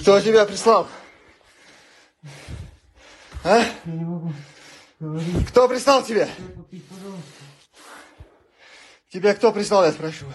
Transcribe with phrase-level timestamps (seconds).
[0.00, 0.86] Кто тебя прислал?
[3.44, 3.58] А?
[3.58, 4.32] Я не могу
[5.00, 5.48] говорить.
[5.48, 6.28] Кто прислал тебя?
[6.56, 6.84] Попить.
[9.12, 10.34] Тебя кто прислал, я спрашиваю?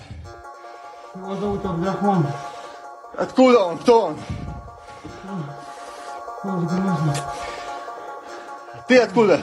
[1.16, 2.27] Его зовут Абдрахман.
[3.18, 3.79] Откуда он?
[3.79, 4.20] Кто он?
[6.44, 7.16] Он из Грозного.
[8.88, 9.41] Ты откуда?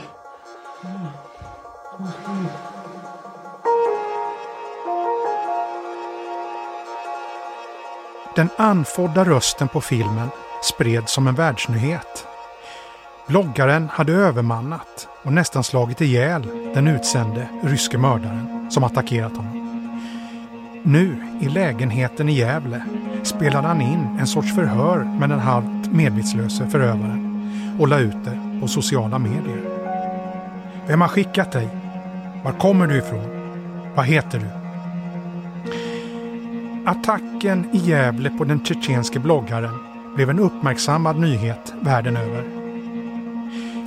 [1.99, 2.49] Москвы.
[8.37, 10.29] Den anfodda rösten på filmen
[10.63, 12.27] spreds som en världsnyhet.
[13.29, 19.61] Bloggaren hade övermannat och nästan slagit ihjäl den utsände ryske mördaren som attackerat honom.
[20.83, 22.85] Nu, i lägenheten i Gävle,
[23.23, 28.61] spelade han in en sorts förhör med den halvt medvetslöse förövaren och la ut det
[28.61, 29.63] på sociala medier.
[30.87, 31.69] Vem har skickat dig?
[32.45, 33.31] Var kommer du ifrån?
[33.95, 34.64] Vad heter du?
[36.87, 39.79] Attacken i Gävle på den tjetjenske bloggaren
[40.15, 42.45] blev en uppmärksammad nyhet världen över.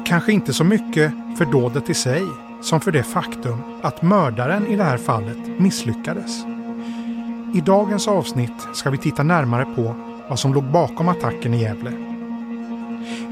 [0.06, 2.24] Kanske inte så mycket för dådet i sig
[2.62, 6.44] som för det faktum att mördaren i det här fallet misslyckades.
[7.56, 9.96] I dagens avsnitt ska vi titta närmare på
[10.30, 11.92] vad som låg bakom attacken i Gävle.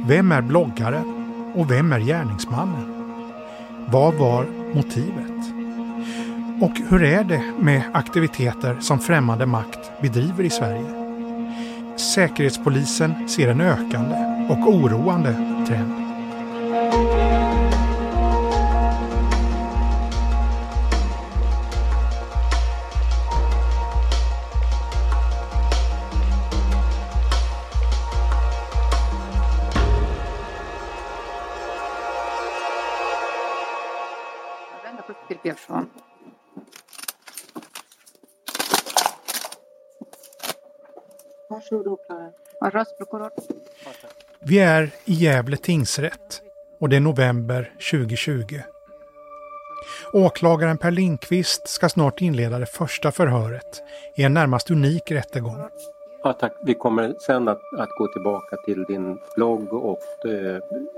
[0.07, 1.05] Vem är bloggaren
[1.55, 3.05] och vem är gärningsmannen?
[3.91, 5.54] Vad var motivet?
[6.61, 10.85] Och hur är det med aktiviteter som främmande makt bedriver i Sverige?
[11.97, 14.15] Säkerhetspolisen ser en ökande
[14.49, 15.33] och oroande
[15.67, 16.04] trend.
[42.61, 43.31] Varsågod.
[44.39, 46.41] Vi är i Gävle tingsrätt
[46.79, 48.59] och det är november 2020.
[50.13, 53.83] Åklagaren Per Lindqvist ska snart inleda det första förhöret
[54.15, 55.57] i en närmast unik rättegång.
[56.23, 56.53] Ja, tack.
[56.61, 60.55] Vi kommer sen att, att gå tillbaka till din blogg och eh,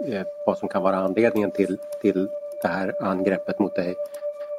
[0.08, 2.28] eh, vad som kan vara anledningen till, till
[2.62, 3.96] det här angreppet mot dig.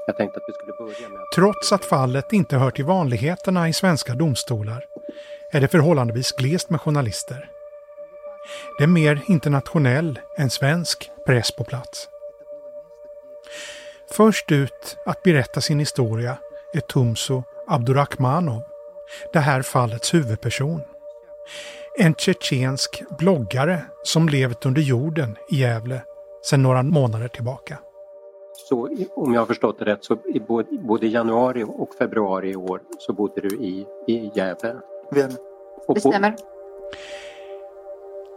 [0.06, 1.32] Jag tänkte att vi skulle börja med att...
[1.34, 4.84] Trots att fallet inte hör till vanligheterna i svenska domstolar
[5.52, 7.50] är det förhållandevis glest med journalister.
[8.78, 12.08] Det är mer internationell än svensk press på plats.
[14.10, 16.38] Först ut att berätta sin historia
[16.74, 18.62] är Tumso Abdurakhmanov,
[19.32, 20.80] det här fallets huvudperson.
[21.98, 26.02] En tjetjensk bloggare som levt under jorden i Gävle
[26.44, 27.78] sedan några månader tillbaka.
[28.68, 32.56] Så om jag har förstått det rätt så i både, både januari och februari i
[32.56, 34.76] år så bodde du i, i Gävle.
[35.10, 35.30] Vem?
[35.94, 36.36] Det.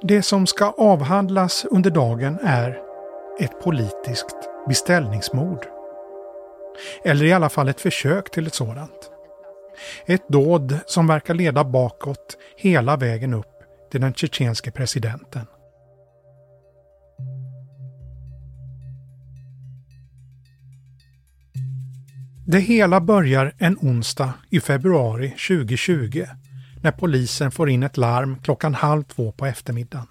[0.02, 2.82] Det som ska avhandlas under dagen är
[3.40, 4.36] ett politiskt
[4.68, 5.66] beställningsmord.
[7.04, 9.12] Eller i alla fall ett försök till ett sådant.
[10.06, 15.46] Ett dåd som verkar leda bakåt hela vägen upp till den tjetjenske presidenten.
[22.48, 26.26] Det hela börjar en onsdag i februari 2020
[26.82, 30.08] när polisen får in ett larm klockan halv två på eftermiddagen.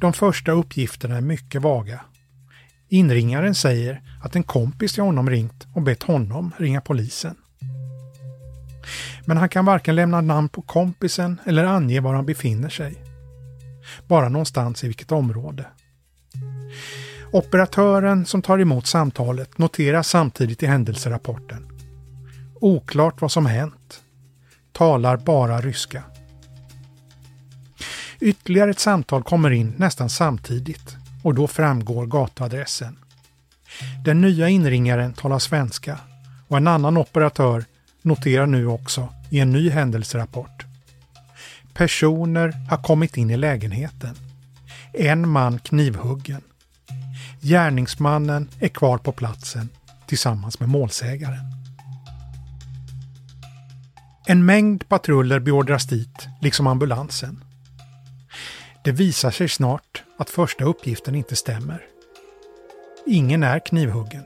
[0.00, 2.00] De första uppgifterna är mycket vaga.
[2.88, 7.36] Inringaren säger att en kompis till honom ringt och bett honom ringa polisen.
[9.24, 12.94] Men han kan varken lämna namn på kompisen eller ange var han befinner sig.
[14.08, 15.66] Bara någonstans i vilket område.
[17.32, 21.66] Operatören som tar emot samtalet noterar samtidigt i händelserapporten.
[22.54, 24.02] Oklart vad som hänt.
[24.72, 26.02] Talar bara ryska.
[28.20, 32.98] Ytterligare ett samtal kommer in nästan samtidigt och då framgår gatuadressen.
[34.04, 35.98] Den nya inringaren talar svenska
[36.48, 37.64] och en annan operatör
[38.02, 40.66] noterar nu också i en ny händelserapport.
[41.74, 44.14] Personer har kommit in i lägenheten.
[44.92, 46.42] En man knivhuggen.
[47.40, 49.68] Gärningsmannen är kvar på platsen
[50.06, 51.61] tillsammans med målsägaren.
[54.26, 57.44] En mängd patruller beordras dit, liksom ambulansen.
[58.84, 61.86] Det visar sig snart att första uppgiften inte stämmer.
[63.06, 64.24] Ingen är knivhuggen.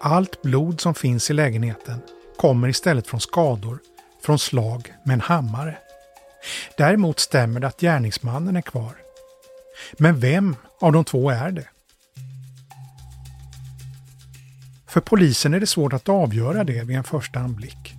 [0.00, 2.00] Allt blod som finns i lägenheten
[2.36, 3.78] kommer istället från skador
[4.22, 5.78] från slag med en hammare.
[6.76, 8.96] Däremot stämmer det att gärningsmannen är kvar.
[9.98, 11.68] Men vem av de två är det?
[14.86, 17.95] För polisen är det svårt att avgöra det vid en första anblick.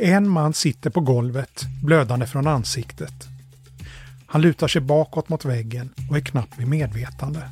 [0.00, 3.28] En man sitter på golvet, blödande från ansiktet.
[4.26, 7.50] Han lutar sig bakåt mot väggen och är knappt vid medvetande.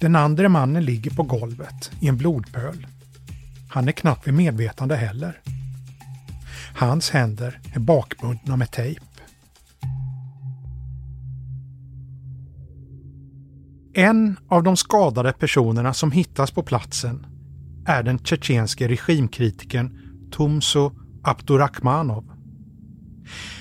[0.00, 2.86] Den andra mannen ligger på golvet i en blodpöl.
[3.68, 5.40] Han är knappt vid medvetande heller.
[6.74, 9.04] Hans händer är bakbundna med tejp.
[13.94, 17.26] En av de skadade personerna som hittas på platsen
[17.86, 20.03] är den tjetjenske regimkritikern
[20.36, 20.92] Tumso
[21.22, 22.24] Abdurakhmanov.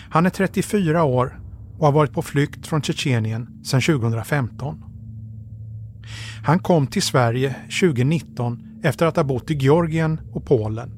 [0.10, 1.40] Han är 34 år
[1.78, 4.84] och har varit på flykt från Tjetjenien sedan 2015.
[6.44, 10.92] Han kom till Sverige 2019 efter att ha bott i Georgien och Polen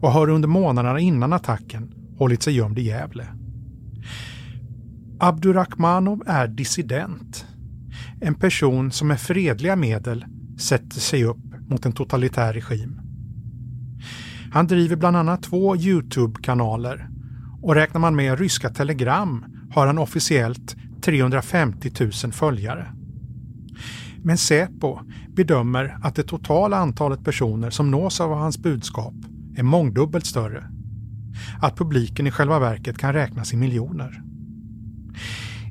[0.00, 3.26] och har under månaderna innan attacken hållit sig gömd i Gävle.
[5.20, 7.46] Abdurakhmanov är dissident.
[8.20, 10.24] En person som med fredliga medel
[10.58, 13.05] sätter sig upp mot en totalitär regim.
[14.52, 17.08] Han driver bland annat två Youtube-kanaler
[17.62, 22.92] och räknar man med ryska telegram har han officiellt 350 000 följare.
[24.22, 29.14] Men Säpo bedömer att det totala antalet personer som nås av hans budskap
[29.56, 30.64] är mångdubbelt större.
[31.60, 34.22] Att publiken i själva verket kan räknas i miljoner.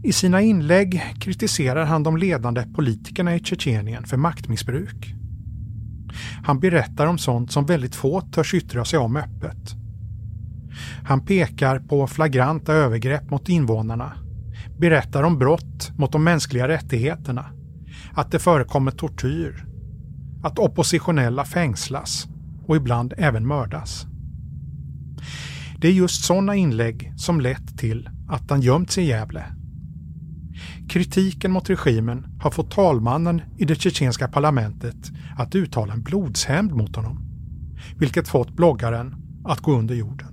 [0.04, 5.15] I sina inlägg kritiserar han de ledande politikerna i Tjetjenien för maktmissbruk.
[6.44, 9.76] Han berättar om sånt som väldigt få törs yttra sig om öppet.
[11.04, 14.14] Han pekar på flagranta övergrepp mot invånarna,
[14.80, 17.46] berättar om brott mot de mänskliga rättigheterna,
[18.14, 19.66] att det förekommer tortyr,
[20.44, 22.28] att oppositionella fängslas
[22.68, 24.06] och ibland även mördas.
[25.78, 29.44] Det är just sådana inlägg som lett till att han gömt sig i Gävle.
[30.90, 36.96] Kritiken mot regimen har fått talmannen i det tjetjenska parlamentet att uttala en blodshämnd mot
[36.96, 37.20] honom,
[37.98, 40.28] vilket fått bloggaren att gå under jorden.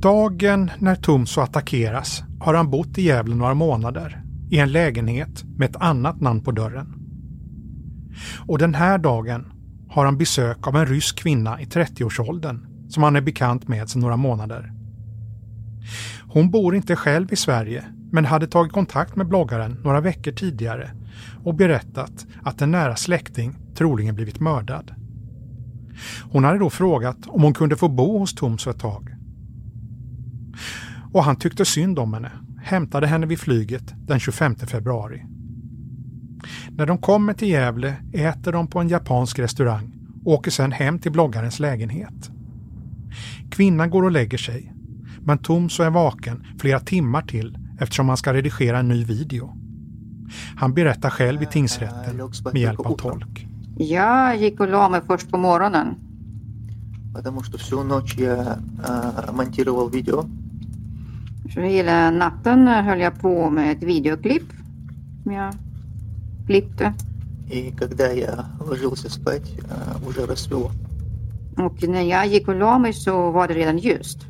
[0.00, 5.70] Dagen när Tumso attackeras har han bott i Gävle några månader i en lägenhet med
[5.70, 6.94] ett annat namn på dörren.
[8.46, 9.52] Och den här dagen
[9.88, 14.00] har han besök av en rysk kvinna i 30-årsåldern som han är bekant med sedan
[14.00, 14.72] några månader.
[16.28, 20.90] Hon bor inte själv i Sverige men hade tagit kontakt med bloggaren några veckor tidigare
[21.44, 24.94] och berättat att en nära släkting troligen blivit mördad.
[26.30, 29.14] Hon hade då frågat om hon kunde få bo hos Tomso ett tag.
[31.12, 32.32] Och han tyckte synd om henne,
[32.62, 35.24] hämtade henne vid flyget den 25 februari.
[36.70, 39.94] När de kommer till Gävle äter de på en japansk restaurang
[40.24, 42.30] och åker sedan hem till bloggarens lägenhet.
[43.50, 44.72] Kvinnan går och lägger sig,
[45.20, 49.56] men Tomso är vaken flera timmar till eftersom han ska redigera en ny video.
[50.56, 52.16] Han berättar själv i tingsrätten
[52.52, 53.46] med hjälp av tolk.
[53.76, 55.94] Jag gick och la mig först på morgonen.
[61.54, 64.52] För hela natten höll jag på med ett videoklipp
[65.22, 65.54] som jag
[66.46, 66.92] klippte.
[71.56, 74.26] Och när jag gick och la mig så var det redan ljust.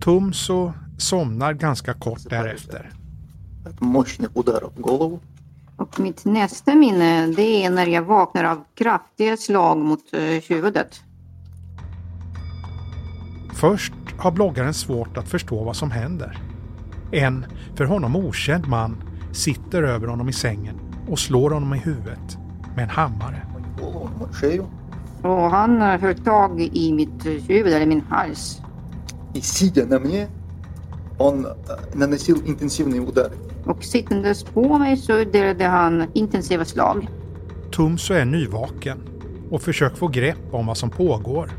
[0.00, 2.95] Tumso somnar ganska kort därefter.
[3.65, 5.19] От мощных ударов в голову.
[5.77, 11.01] Och mitt nästa minne det är när jag vaknar av kraftiga slag mot eh, huvudet.
[13.53, 16.37] Först har bloggaren svårt att förstå vad som händer.
[17.11, 20.79] En för honom okänd man sitter över honom i sängen
[21.09, 22.37] och slår honom i huvudet
[22.75, 23.47] med en hammare.
[23.53, 24.65] Мою голову, на мою шею.
[25.23, 28.61] Och han eh, höll tag i mitt huvud, eller min hals.
[29.33, 30.27] И сидя на мне,
[31.17, 31.55] он а,
[31.93, 33.37] наносил интенсивные удары.
[33.65, 37.07] Och sittandes på mig så utdelade han intensiva slag.
[37.71, 38.97] Tumso är nyvaken
[39.49, 41.49] och försöker få grepp om vad som pågår.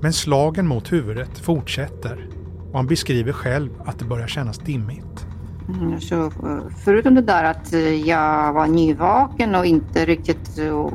[0.00, 2.28] Men slagen mot huvudet fortsätter
[2.70, 5.26] och han beskriver själv att det börjar kännas dimmigt.
[5.68, 6.30] Mm, Så eh,
[6.84, 10.90] förutom det där att eh, jag var nyvaken och inte riktigt eh,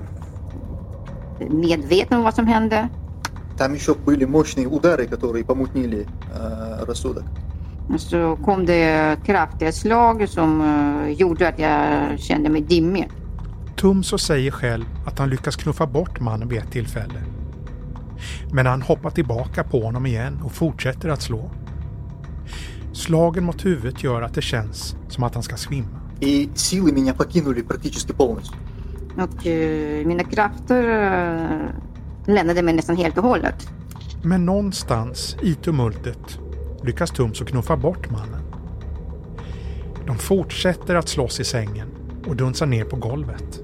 [1.49, 2.89] medveten om vad som hände.
[3.57, 7.23] Там еще были мощные удары, которые помутнили а, рассудок.
[7.97, 13.09] Så kom det kraftiga slag som eh, gjorde att jag kände mig dimmig.
[13.75, 17.21] Tumso säger själv att han lyckas knuffa bort mannen vid ett tillfälle.
[18.51, 21.51] Men han hoppar tillbaka på honom igen och fortsätter att slå.
[22.93, 26.01] Slagen mot huvudet gör att det känns som att han ska svimma.
[26.19, 28.57] И силы меня покинули практически полностью.
[29.17, 33.69] Och eh, mina krafter eh, lämnade mig nästan helt och hållet.
[34.23, 36.39] Men någonstans i tumultet
[36.83, 38.41] lyckas Tumso knuffa bort mannen.
[40.05, 41.87] De fortsätter att slåss i sängen
[42.27, 43.59] och dunsar ner på golvet.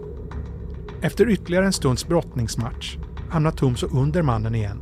[1.02, 2.98] Efter ytterligare en stunds brottningsmatch
[3.30, 4.82] hamnar Tumso under mannen igen.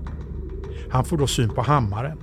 [0.91, 2.17] Han får då syn på hammaren,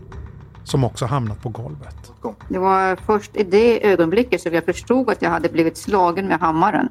[0.65, 2.13] som också hamnat på golvet.
[2.49, 6.41] Det var först i det ögonblicket som jag förstod att jag hade blivit slagen med
[6.41, 6.89] hammaren.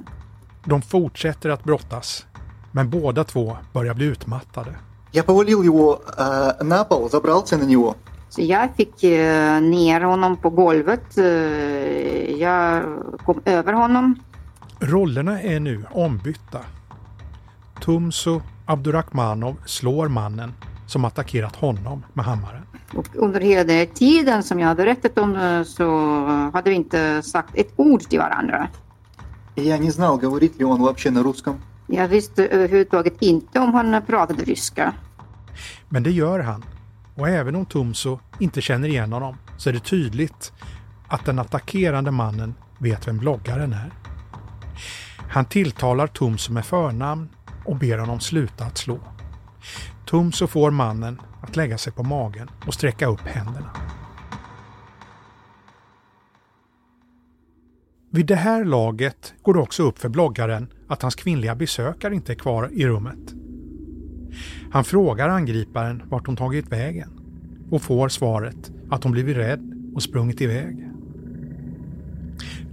[0.63, 2.25] De fortsätter att brottas,
[2.72, 4.75] men båda två börjar bli utmattade.
[5.12, 7.96] Я повалил его э, на пол, забрался на него.
[8.30, 11.18] Så jag fick eh, ner honom på golvet.
[11.18, 11.25] Eh,
[12.32, 12.84] jag
[13.25, 14.15] kom över honom.
[14.80, 16.60] Rollerna är nu ombytta.
[17.82, 20.54] Tumso Abdurakhmanov slår mannen
[20.88, 22.62] som attackerat honom med hammaren.
[22.94, 26.75] Och under hela den här tiden som jag har berättat om eh, så hade vi
[26.75, 28.68] inte sagt ett ord till varandra.
[29.56, 31.56] Я не знал, говорит ли он вообще на русском.
[31.88, 34.94] Jag visste överhuvudtaget inte om han pratade ryska.
[35.89, 36.63] Men det gör han.
[37.21, 40.53] och även om Tumso inte känner igen honom så är det tydligt
[41.09, 43.91] att den attackerande mannen vet vem bloggaren är.
[45.17, 47.29] Han tilltalar Tumso med förnamn
[47.65, 48.99] och ber honom sluta att slå.
[50.07, 53.71] Tumso får mannen att lägga sig på magen och sträcka upp händerna.
[58.11, 62.33] Vid det här laget går det också upp för bloggaren att hans kvinnliga besökare inte
[62.33, 63.50] är kvar i rummet.
[64.72, 67.10] Han frågar angriparen vart hon tagit vägen
[67.72, 70.89] och får svaret att hon blivit rädd och sprungit iväg.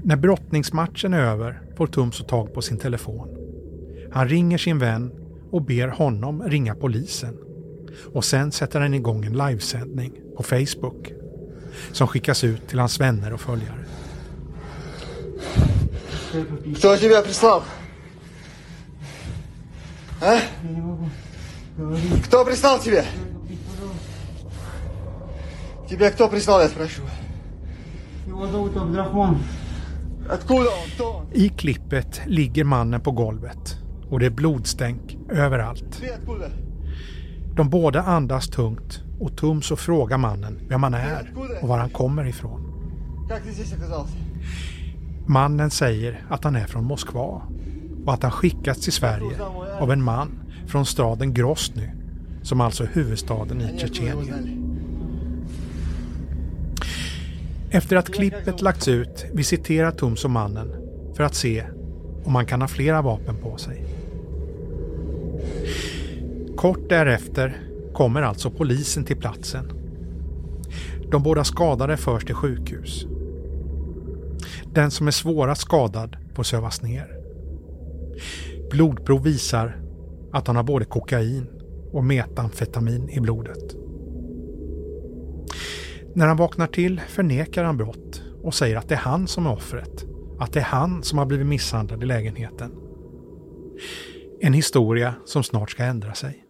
[0.02, 3.28] När brottningsmatchen är över får Tumso tag på sin telefon.
[4.12, 5.12] Han ringer sin vän
[5.50, 7.38] och ber honom ringa polisen.
[8.12, 11.12] Och sen sätter han igång en livesändning på Facebook
[11.92, 13.85] som skickas ut till hans vänner och följare.
[16.76, 17.62] Кто тебя прислал?
[20.21, 20.38] А?
[22.25, 23.04] Кто прислал тебя?
[25.88, 27.11] Тебя кто прислал, я спрашиваю?
[28.26, 29.38] Его зовут Абдрахман.
[30.28, 30.88] Откуда он?
[30.95, 31.26] Кто он?
[31.33, 33.78] I klippet ligger mannen på golvet
[34.11, 36.00] och det är blodstänk överallt.
[36.00, 36.50] Ты откуда?
[37.57, 42.25] De båda andas tungt och Tumso frågar mannen vem han är och var han kommer
[42.26, 42.61] ifrån.
[43.28, 44.14] Как ты здесь оказался?
[45.26, 47.42] Mannen säger att han är från Moskva
[48.07, 49.42] och att han skickats till Sverige
[49.81, 50.31] av en man
[50.67, 51.89] från staden Grozny
[52.41, 54.63] som alltså är huvudstaden i Tjetjenien.
[57.69, 60.71] Efter att klippet lagts ut visiterar Tumso mannen
[61.13, 61.63] för att se
[62.24, 63.86] om han kan ha flera vapen på sig.
[66.57, 67.57] Kort därefter
[67.93, 69.71] kommer alltså polisen till platsen.
[71.12, 73.05] De båda skadade förs till sjukhus.
[74.74, 77.17] Den som är svårast skadad får sövas ner.
[78.71, 79.77] Blodprov visar
[80.38, 81.48] att han har både kokain
[81.91, 83.75] och metamfetamin i blodet.
[86.15, 89.51] När han vaknar till förnekar han brott och säger att det är han som är
[89.51, 90.06] offret.
[90.39, 92.72] Att det är han som har blivit misshandlad i lägenheten.
[94.41, 96.47] En historia som snart ska ändra sig.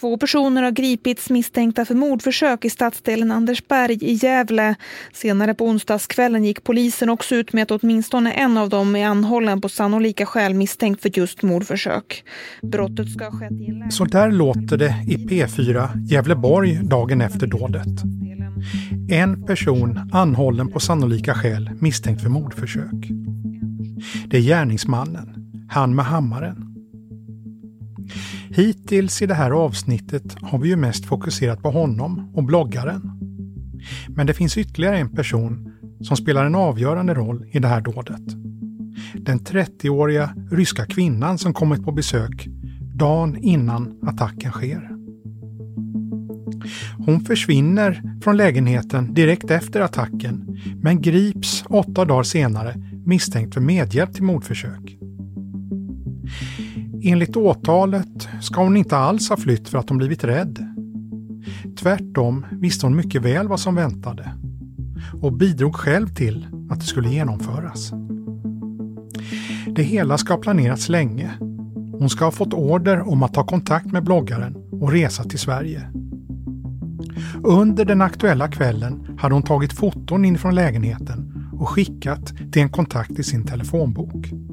[0.00, 4.74] Två personer har gripits misstänkta för mordförsök i stadsdelen Andersberg i Gävle.
[5.12, 9.60] Senare på onsdagskvällen gick polisen också ut med att åtminstone en av dem är anhållen
[9.60, 12.24] på sannolika skäl misstänkt för just mordförsök.
[12.62, 17.46] Brottet ska ha skett i en Så där låter det i P4 Gävleborg dagen efter
[17.46, 18.02] dådet.
[19.10, 23.08] En person anhållen på sannolika skäl misstänkt för mordförsök.
[24.26, 26.68] Det är gärningsmannen, han med hammaren.
[28.50, 33.12] Hittills i det här avsnittet har vi ju mest fokuserat på honom och bloggaren.
[34.08, 38.22] Men det finns ytterligare en person som spelar en avgörande roll i det här dådet.
[39.14, 42.48] Den 30-åriga ryska kvinnan som kommit på besök
[42.94, 44.90] dagen innan attacken sker.
[47.06, 52.74] Hon försvinner från lägenheten direkt efter attacken men grips åtta dagar senare
[53.06, 54.97] misstänkt för medhjälp till mordförsök.
[57.02, 60.74] Enligt åtalet ska hon inte alls ha flytt för att hon blivit rädd.
[61.78, 64.32] Tvärtom visste hon mycket väl vad som väntade
[65.22, 67.92] och bidrog själv till att det skulle genomföras.
[69.74, 71.30] Det hela ska ha planerats länge.
[71.98, 75.90] Hon ska ha fått order om att ta kontakt med bloggaren och resa till Sverige.
[77.42, 83.18] Under den aktuella kvällen hade hon tagit foton inifrån lägenheten och skickat till en kontakt
[83.18, 84.47] i sin telefonbok.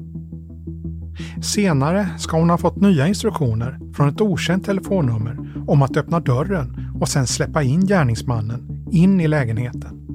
[1.42, 6.90] Senare ska hon ha fått nya instruktioner från ett okänt telefonnummer om att öppna dörren
[7.00, 10.06] och sen släppa in gärningsmannen in i lägenheten.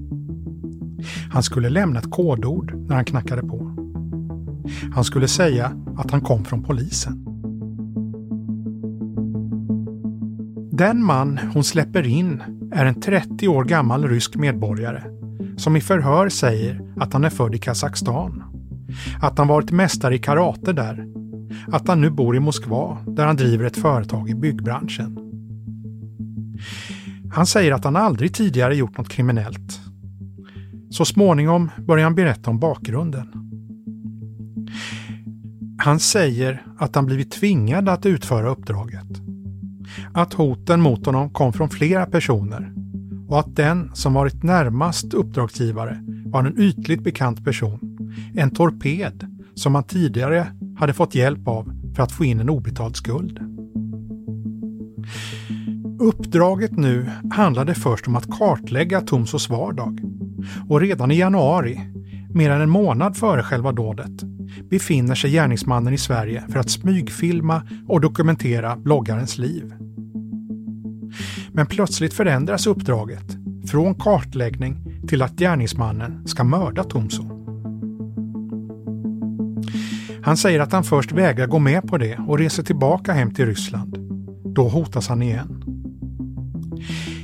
[1.31, 3.75] Han skulle lämna ett kodord när han knackade på.
[4.93, 7.25] Han skulle säga att han kom från polisen.
[10.71, 15.03] Den man hon släpper in är en 30 år gammal rysk medborgare
[15.57, 18.43] som i förhör säger att han är född i Kazakstan.
[19.21, 21.07] Att han varit mästare i karate där
[21.67, 25.17] att han nu bor i Moskva där han driver ett företag i byggbranschen.
[27.33, 29.81] Han säger att han aldrig tidigare gjort något kriminellt.
[30.89, 33.31] Så småningom börjar han berätta om bakgrunden.
[35.77, 39.07] Han säger att han blivit tvingad att utföra uppdraget.
[40.13, 42.73] Att hoten mot honom kom från flera personer
[43.27, 47.90] och att den som varit närmast uppdragsgivare var en ytligt bekant person,
[48.35, 52.95] en torped som han tidigare hade fått hjälp av för att få in en obetald
[52.95, 53.39] skuld.
[55.99, 60.01] Uppdraget nu handlade först om att kartlägga Tomsos vardag
[60.69, 61.81] och redan i januari,
[62.33, 64.23] mer än en månad före själva dådet,
[64.69, 69.73] befinner sig gärningsmannen i Sverige för att smygfilma och dokumentera bloggarens liv.
[71.51, 73.37] Men plötsligt förändras uppdraget
[73.67, 74.75] från kartläggning
[75.07, 77.40] till att gärningsmannen ska mörda Tomso.
[80.23, 83.45] Han säger att han först vägrar gå med på det och reser tillbaka hem till
[83.45, 83.97] Ryssland.
[84.45, 85.63] Då hotas han igen.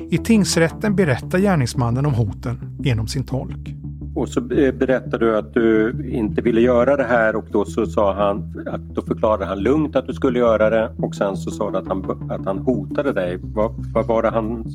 [0.09, 3.73] I tingsrätten berättar gärningsmannen om hoten genom sin tolk.
[4.15, 7.85] Och så eh, berättade du att du inte ville göra det här och då så
[7.85, 11.51] sa han att då förklarade han lugnt att du skulle göra det och sen så
[11.51, 13.39] sa du att han, att han hotade dig.
[13.41, 14.65] Vad, vad var det han,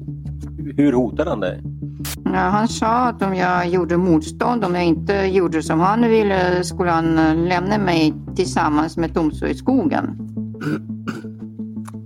[0.76, 1.62] hur hotade han dig?
[2.25, 6.64] Ja, han sa att om jag gjorde motstånd, om jag inte gjorde som han ville,
[6.64, 7.14] skulle han
[7.49, 10.18] lämna mig tillsammans med Tomso i skogen.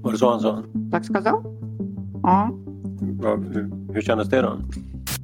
[0.02, 0.62] Var det så han sa?
[0.92, 1.42] Tack ska du ha.
[2.22, 2.50] Ja.
[3.00, 4.58] Vad- hur, hur kändes det då?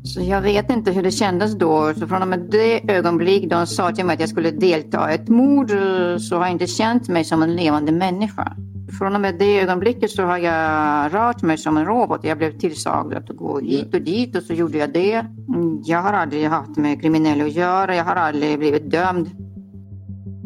[0.05, 1.93] Så jag vet inte hur det kändes då.
[1.97, 5.15] Så från och med det ögonblick de sa till mig att jag skulle delta i
[5.15, 8.57] ett mord eh, så har jag inte känt mig som en levande människa.
[8.99, 12.25] Från och med det ögonblicket så har jag rört mig som en robot.
[12.25, 15.15] Jag blev tillsagd att gå hit och dit och så gjorde jag det.
[15.15, 17.97] Mm, jag har aldrig haft med kriminella att göra.
[17.97, 19.31] Jag har aldrig blivit dömd.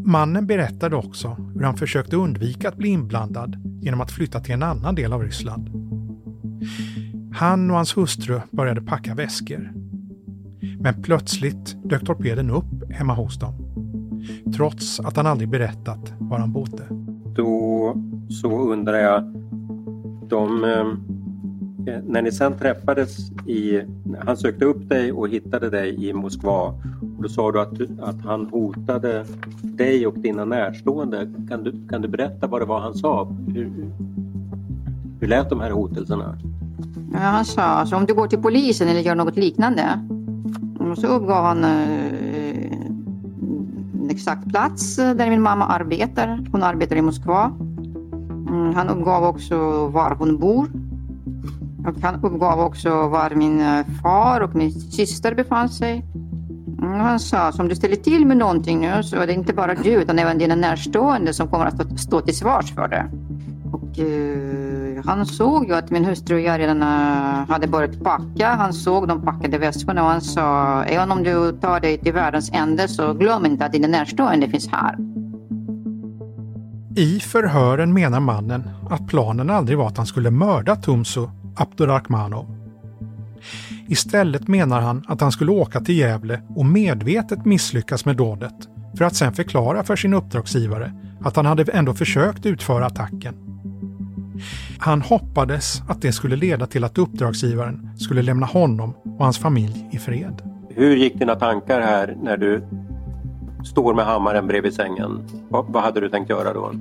[0.05, 4.63] Mannen berättade också hur han försökte undvika att bli inblandad genom att flytta till en
[4.63, 5.69] annan del av Ryssland.
[7.33, 9.71] Han och hans hustru började packa väskor.
[10.79, 13.55] Men plötsligt dök torpeden upp hemma hos dem.
[14.55, 17.06] Trots att han aldrig berättat var han bodde.
[17.37, 17.95] Då
[18.29, 19.23] så undrar jag,
[20.29, 23.81] de, eh, när ni sen träffades i,
[24.25, 26.73] han sökte upp dig och hittade dig i Moskva
[27.17, 29.25] och då sa du att, att han hotade
[29.61, 31.31] dig och dina närstående.
[31.49, 33.27] Kan du, kan du berätta vad det var han sa?
[33.47, 33.71] Hur,
[35.19, 36.37] hur lät de här hotelserna?
[37.13, 39.99] Ja, han sa alltså, om du går till polisen eller gör något liknande.
[40.79, 42.36] Och så uppgav han eh,
[44.07, 46.39] en exakt plats eh, där min mamma arbetar.
[46.51, 47.51] Hon arbetar i Moskva.
[48.49, 50.67] Mm, han uppgav också var hon bor.
[51.87, 56.05] Och han uppgav också var min eh, far och min syster befann sig.
[56.81, 59.75] Mm, han sa om du ställer till med någonting nu så är det inte bara
[59.75, 63.05] du utan även dina närstående som kommer att stå, stå till svars för det.
[63.73, 64.66] Och eh,
[65.05, 68.47] han såg ju att min hustru och jag redan eh, hade börjat packa.
[68.47, 72.51] Han såg de packade väskorna och han sa även om du tar dig till världens
[72.53, 74.97] ände så glöm inte att dina närstående finns här.
[76.95, 82.45] I förhören menar mannen att planen aldrig var att han skulle mörda Tumso Abdurakhmanov.
[83.87, 88.55] Istället menar han att han skulle åka till Gävle och medvetet misslyckas med dådet
[88.97, 93.35] för att sen förklara för sin uppdragsgivare att han hade ändå försökt utföra attacken.
[94.79, 99.89] Han hoppades att det skulle leda till att uppdragsgivaren skulle lämna honom och hans familj
[99.91, 100.41] i fred.
[100.69, 102.63] Hur gick dina tankar här när du
[103.65, 105.23] står med hammaren bredvid sängen?
[105.49, 106.71] Vad, vad hade du tänkt göra då?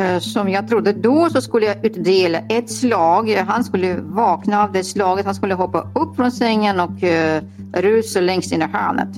[0.00, 3.30] Eh, Som jag trodde då så skulle jag utdela ett slag.
[3.46, 5.26] Han skulle vakna av det slaget.
[5.26, 7.42] Han skulle hoppa upp från sängen och eh,
[7.72, 9.08] rusa längst in i hörnet.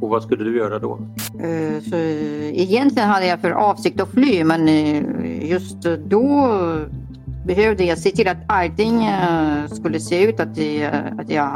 [0.00, 0.98] Och vad skulle du göra då?
[1.42, 6.86] Eh, så eh, egentligen hade jag för avsikt att fly men eh, just då
[7.46, 9.08] behövde jag se till att allting
[9.70, 11.50] skulle se ut att jag, att jag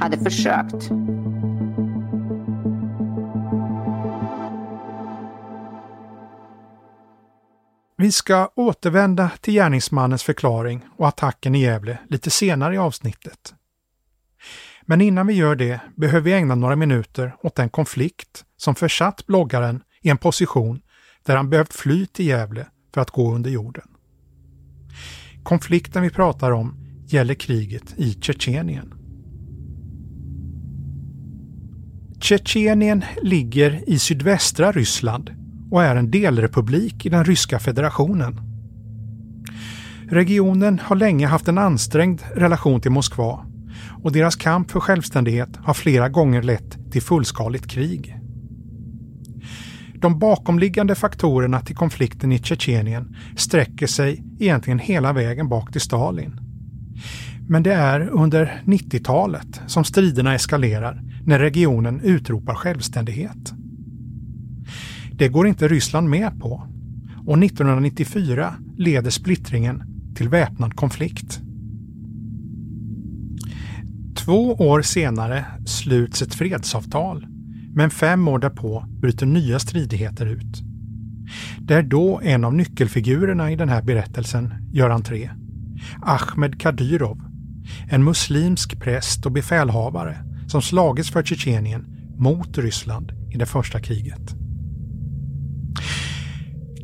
[0.00, 0.90] hade försökt.
[7.96, 13.54] Vi ska återvända till gärningsmannens förklaring och attacken i Gävle lite senare i avsnittet.
[14.82, 19.26] Men innan vi gör det behöver vi ägna några minuter åt den konflikt som försatt
[19.26, 20.80] bloggaren i en position
[21.26, 23.88] där han behövt fly till Gävle för att gå under jorden.
[25.42, 28.94] Konflikten vi pratar om gäller kriget i Tjetjenien.
[32.20, 35.30] Tjetjenien ligger i sydvästra Ryssland
[35.70, 38.40] och är en delrepublik i den ryska federationen.
[40.10, 43.46] Regionen har länge haft en ansträngd relation till Moskva
[44.02, 48.17] och deras kamp för självständighet har flera gånger lett till fullskaligt krig.
[50.00, 56.40] De bakomliggande faktorerna till konflikten i Tjetjenien sträcker sig egentligen hela vägen bak till Stalin.
[57.48, 63.52] Men det är under 90-talet som striderna eskalerar när regionen utropar självständighet.
[65.12, 66.62] Det går inte Ryssland med på
[67.26, 69.82] och 1994 leder splittringen
[70.14, 71.40] till väpnad konflikt.
[74.16, 77.26] Två år senare sluts ett fredsavtal,
[77.78, 80.62] men fem år därpå bryter nya stridigheter ut.
[81.58, 85.30] Det är då en av nyckelfigurerna i den här berättelsen gör entré.
[86.02, 87.18] Ahmed Kadyrov,
[87.88, 91.86] en muslimsk präst och befälhavare som slagits för Tjetjenien
[92.16, 94.34] mot Ryssland i det första kriget.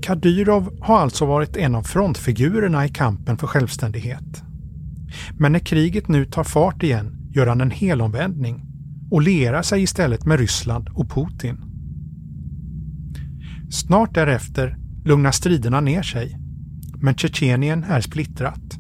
[0.03, 4.43] Kadyrov har alltså varit en av frontfigurerna i kampen för självständighet.
[5.39, 8.74] Men när kriget nu tar fart igen gör han en helomvändning
[9.15, 11.57] och lierar sig istället med Ryssland och Putin.
[13.71, 16.39] Snart därefter lugnar striderna ner sig,
[16.97, 18.79] men Tjetjenien är splittrat.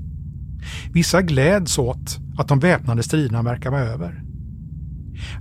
[0.92, 4.23] Vissa gläds åt att de väpnade striderna verkar vara över.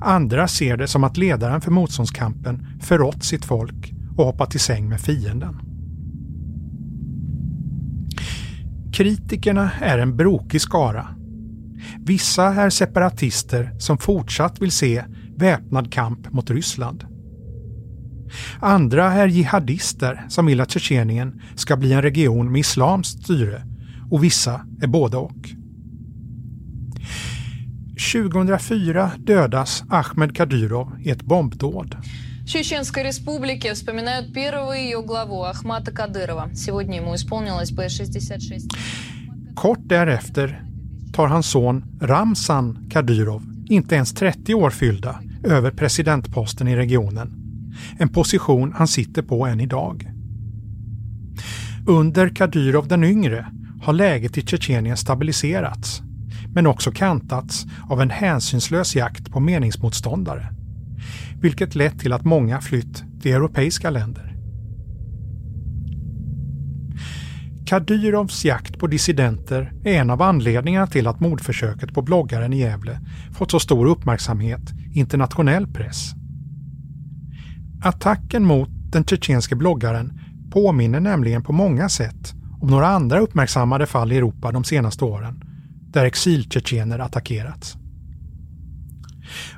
[0.01, 4.89] Andra ser det som att ledaren för motståndskampen förrått sitt folk och hoppat i säng
[4.89, 5.59] med fienden.
[8.93, 11.07] Kritikerna är en brokig skara.
[11.98, 15.04] Vissa är separatister som fortsatt vill se
[15.36, 17.04] väpnad kamp mot Ryssland.
[18.60, 23.62] Andra är jihadister som vill att Tjetjenien ska bli en region med islamskt styre
[24.10, 25.48] och vissa är både och.
[28.12, 31.96] 2004 dödas Ahmed Kadyrov i ett bombdåd.
[32.46, 36.48] Чеченской республике вспоминают первого ее главу Ахмата Кадырова.
[36.54, 38.64] Сегодня ему исполнилось бы 66.
[39.54, 40.62] Kort därefter
[41.13, 47.33] tar hans son Ramzan Kadyrov, inte ens 30 år fyllda, över presidentposten i regionen.
[47.97, 50.11] En position han sitter på än idag.
[51.87, 53.45] Under Kadyrov den yngre
[53.81, 56.01] har läget i Tjetjenien stabiliserats,
[56.53, 60.53] men också kantats av en hänsynslös jakt på meningsmotståndare
[61.43, 64.32] vilket lett till att många flytt till europeiska länder.
[67.65, 72.99] Kadyrovs jakt på dissidenter är en av anledningarna till att mordförsöket på bloggaren i Gävle
[73.33, 74.61] fått så stor uppmärksamhet
[74.93, 76.11] i internationell press.
[77.83, 80.19] Attacken mot den tjetjenske bloggaren
[80.51, 85.43] påminner nämligen på många sätt om några andra uppmärksammade fall i Europa de senaste åren,
[85.91, 87.77] där exiltjetjener attackerats.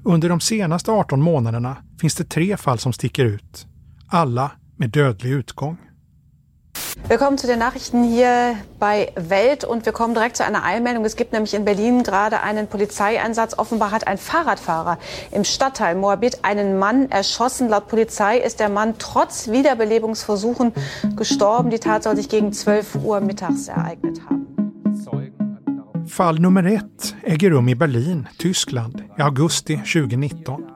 [0.03, 3.67] Under de senaste 18 månaderna finns det tre fall som sticker ut.
[4.07, 5.77] Alla med dödlig utgång.
[7.07, 11.05] Willkommen zu den Nachrichten hier bei Welt und wir kommen direkt zu einer Eilmeldung.
[11.05, 13.57] Es gibt nämlich in Berlin gerade einen Polizeieinsatz.
[13.57, 14.97] Offenbar hat ein Fahrradfahrer
[15.31, 17.69] im Stadtteil Moabit einen Mann erschossen.
[17.69, 20.73] Laut Polizei ist der Mann trotz Wiederbelebungsversuchen
[21.15, 21.69] gestorben.
[21.69, 24.45] Die Tat soll sich gegen 12 Uhr mittags ereignet haben.
[26.07, 30.74] Fall nummer ett äger rum i Berlin, Tyskland, i augusti 2019.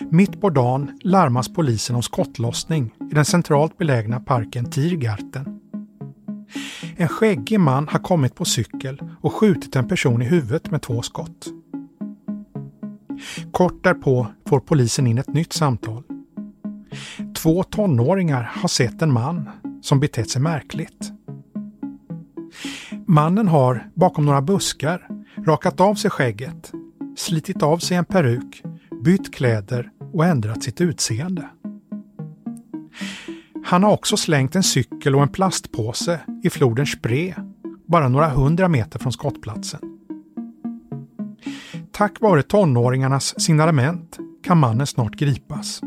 [0.00, 5.60] Mitt på dagen larmas polisen om skottlossning i den centralt belägna parken Tiergarten.
[6.96, 11.02] En skäggig man har kommit på cykel och skjutit en person i huvudet med två
[11.02, 11.46] skott.
[13.52, 16.02] Kort därpå får polisen in ett nytt samtal.
[17.36, 19.50] Två tonåringar har sett en man
[19.82, 21.12] som betett sig märkligt.
[23.06, 25.08] Mannen har, bakom några buskar,
[25.46, 26.72] rakat av sig skägget,
[27.16, 28.62] slitit av sig en peruk,
[29.04, 31.48] bytt kläder och ändrat sitt utseende.
[33.64, 37.34] Han har också slängt en cykel och en plastpåse i floden Spree,
[37.86, 39.80] bara några hundra meter från skottplatsen.
[41.92, 45.80] Tack vare tonåringarnas signalement kan mannen snart gripas.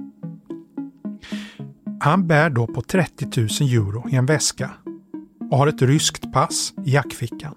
[1.99, 4.71] Han bär då på 30 000 euro i en väska
[5.51, 7.55] och har ett ryskt pass i jackfickan.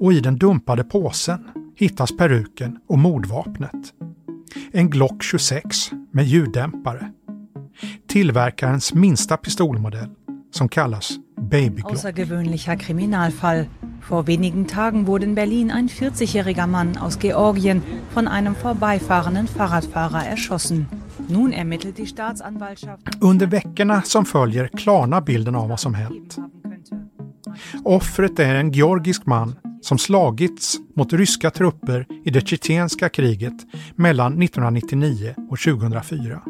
[0.00, 3.92] Och i den dumpade påsen hittas peruken och mordvapnet.
[4.72, 7.12] En Glock 26 med ljuddämpare.
[8.06, 10.08] Tillverkarens minsta pistolmodell
[10.50, 11.92] som kallas Baby Glock.
[11.92, 13.66] Außergewöhnlicher Kriminalfall.
[14.00, 20.26] Vor wenigen Tagen wurde in Berlin ein 40-jähriger Mann aus Georgien von einem vorbeifahrenden Fahrradfahrer
[20.26, 20.86] erschossen.
[21.28, 23.02] Nun ermittelt die Staatsanwaltschaft.
[23.20, 26.38] Under veckorna som följer klarnar bilden av vad som hänt.
[27.84, 33.54] Offret är en georgisk man som slagits mot ryska trupper i det tjetjenska kriget
[33.94, 36.42] mellan 1999 och 2004.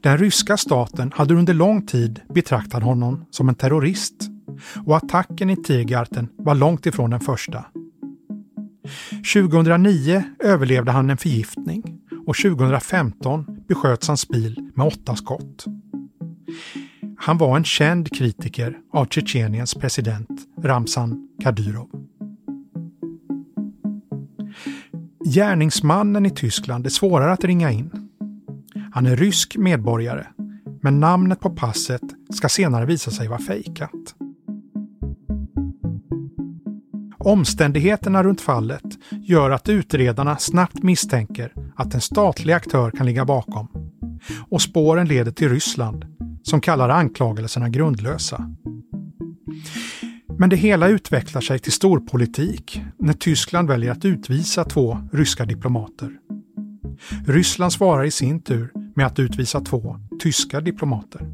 [0.00, 4.14] Den ryska staten hade under lång tid betraktat honom som en terrorist
[4.86, 7.64] och attacken i Tiergarten var långt ifrån den första.
[9.34, 11.82] 2009 överlevde han en förgiftning
[12.26, 15.64] och 2015 besköts hans bil med åtta skott.
[17.18, 21.88] Han var en känd kritiker av Tjetjeniens president Ramzan Kadyrov.
[25.24, 27.90] Gärningsmannen i Tyskland är svårare att ringa in.
[28.92, 30.26] Han är rysk medborgare,
[30.82, 32.02] men namnet på passet
[32.34, 34.14] ska senare visa sig vara fejkat.
[37.18, 43.68] Omständigheterna runt fallet gör att utredarna snabbt misstänker att en statlig aktör kan ligga bakom.
[44.50, 46.13] Och spåren leder till Ryssland,
[46.44, 48.50] som kallar anklagelserna grundlösa.
[50.38, 56.10] Men det hela utvecklar sig till storpolitik när Tyskland väljer att utvisa två ryska diplomater.
[57.26, 61.32] Ryssland svarar i sin tur med att utvisa två tyska diplomater.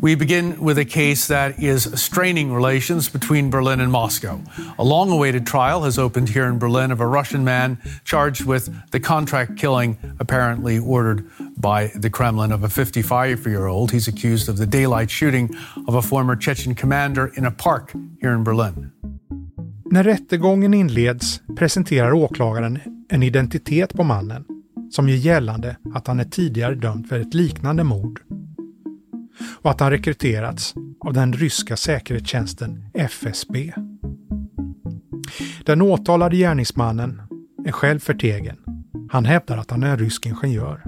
[0.00, 4.40] We begin with a case that is straining relations between Berlin and Moscow.
[4.78, 8.68] A long awaited trial has opened here in Berlin of a Russian man charged with
[8.90, 11.24] the contract killing, apparently ordered
[11.56, 13.90] by the Kremlin, of a 55 year old.
[13.90, 15.50] He's accused of the daylight shooting
[15.88, 18.90] of a former Chechen commander in a park here in Berlin.
[19.90, 22.78] När rättegången inleds presenterar åklagaren
[23.08, 24.44] en identitet på mannen
[24.90, 28.20] som gör gällande att han är tidigare dömd för ett liknande mord
[29.62, 33.72] och att han rekryterats av den ryska säkerhetstjänsten FSB.
[35.64, 37.22] Den åtalade gärningsmannen
[37.66, 38.56] är själv förtegen.
[39.10, 40.82] Han hävdar att han är en rysk ingenjör.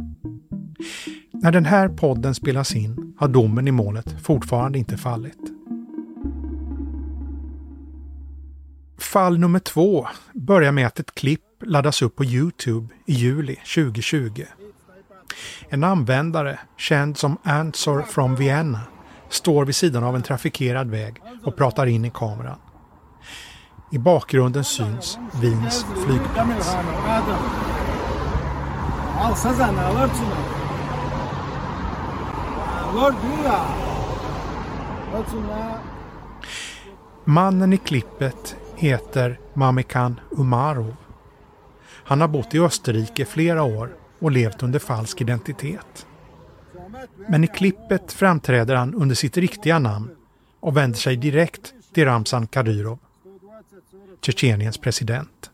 [1.33, 5.39] När den här podden spelas in har domen i målet fortfarande inte fallit.
[8.99, 14.45] Fall nummer två börjar med att ett klipp laddas upp på Youtube i juli 2020.
[15.69, 18.81] En användare, känd som Answer from Vienna,
[19.29, 22.59] står vid sidan av en trafikerad väg och pratar in i kameran.
[23.91, 26.77] I bakgrunden syns Wiens flygplats.
[37.25, 40.97] Mannen i klippet heter Mamikan Umarov.
[42.05, 46.07] Han har bott i Österrike flera år och levt under falsk identitet.
[47.29, 50.11] Men i klippet framträder han under sitt riktiga namn
[50.61, 52.99] och vänder sig direkt till Ramzan Kadyrov,
[54.21, 55.51] Tjetjeniens president.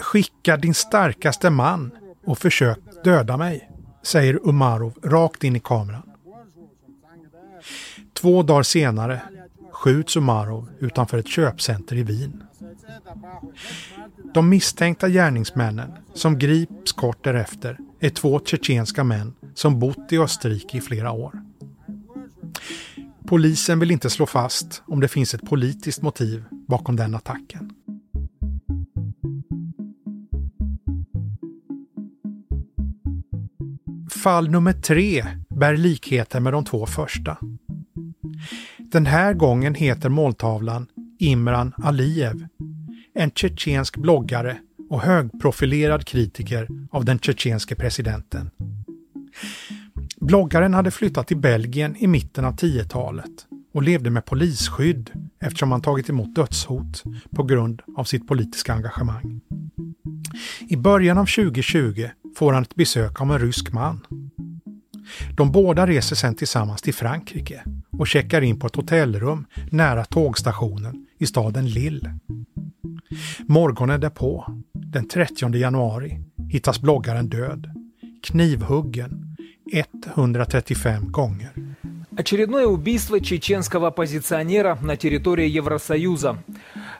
[0.00, 1.90] Skicka din starkaste man
[2.24, 3.70] och försök döda mig,
[4.02, 6.02] säger Umarov rakt in i kameran.
[8.12, 9.20] Två dagar senare
[9.72, 12.47] skjuts Umarov utanför ett köpcenter i Wien.
[14.34, 20.78] De misstänkta gärningsmännen som grips kort därefter är två tjetjenska män som bott i Österrike
[20.78, 21.42] i flera år.
[23.26, 27.70] Polisen vill inte slå fast om det finns ett politiskt motiv bakom den attacken.
[34.10, 37.38] Fall nummer tre bär likheter med de två första.
[38.78, 40.86] Den här gången heter måltavlan
[41.18, 42.46] Imran Aliyev,
[43.18, 44.58] en tjetjensk bloggare
[44.90, 48.50] och högprofilerad kritiker av den tjetjenske presidenten.
[50.16, 55.82] Bloggaren hade flyttat till Belgien i mitten av 10-talet och levde med polisskydd eftersom han
[55.82, 57.02] tagit emot dödshot
[57.36, 59.40] på grund av sitt politiska engagemang.
[60.68, 64.06] I början av 2020 får han ett besök av en rysk man.
[65.36, 71.06] De båda reser sedan tillsammans till Frankrike och checkar in på ett hotellrum nära tågstationen
[71.18, 72.18] i staden Lille.
[73.46, 77.70] Morgonen därpå, den 30 januari, hittas bloggaren död,
[78.22, 79.36] knivhuggen
[79.72, 81.50] 135 gånger.
[82.17, 86.43] Очередное убийство чеченского оппозиционера на территории Евросоюза.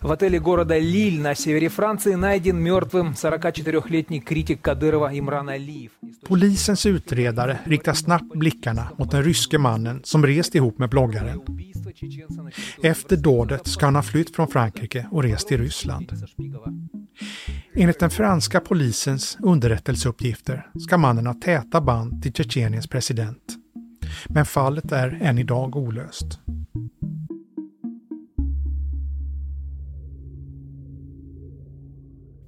[0.01, 5.91] В отеле города Лиль на севере Франции найден мертвым 44-летний критик Кадырова Имран Алиев.
[6.27, 11.41] Polisens utredare riktar snabbt blickarna mot den ryske mannen som rest ihop med bloggaren.
[12.83, 16.11] Efter dådet ska han ha flytt från Frankrike och rest till Ryssland.
[17.75, 23.56] Enligt den franska polisens underrättelseuppgifter ska mannen ha täta band till Tjetjeniens president.
[24.26, 26.40] men fallet är än idag olöst.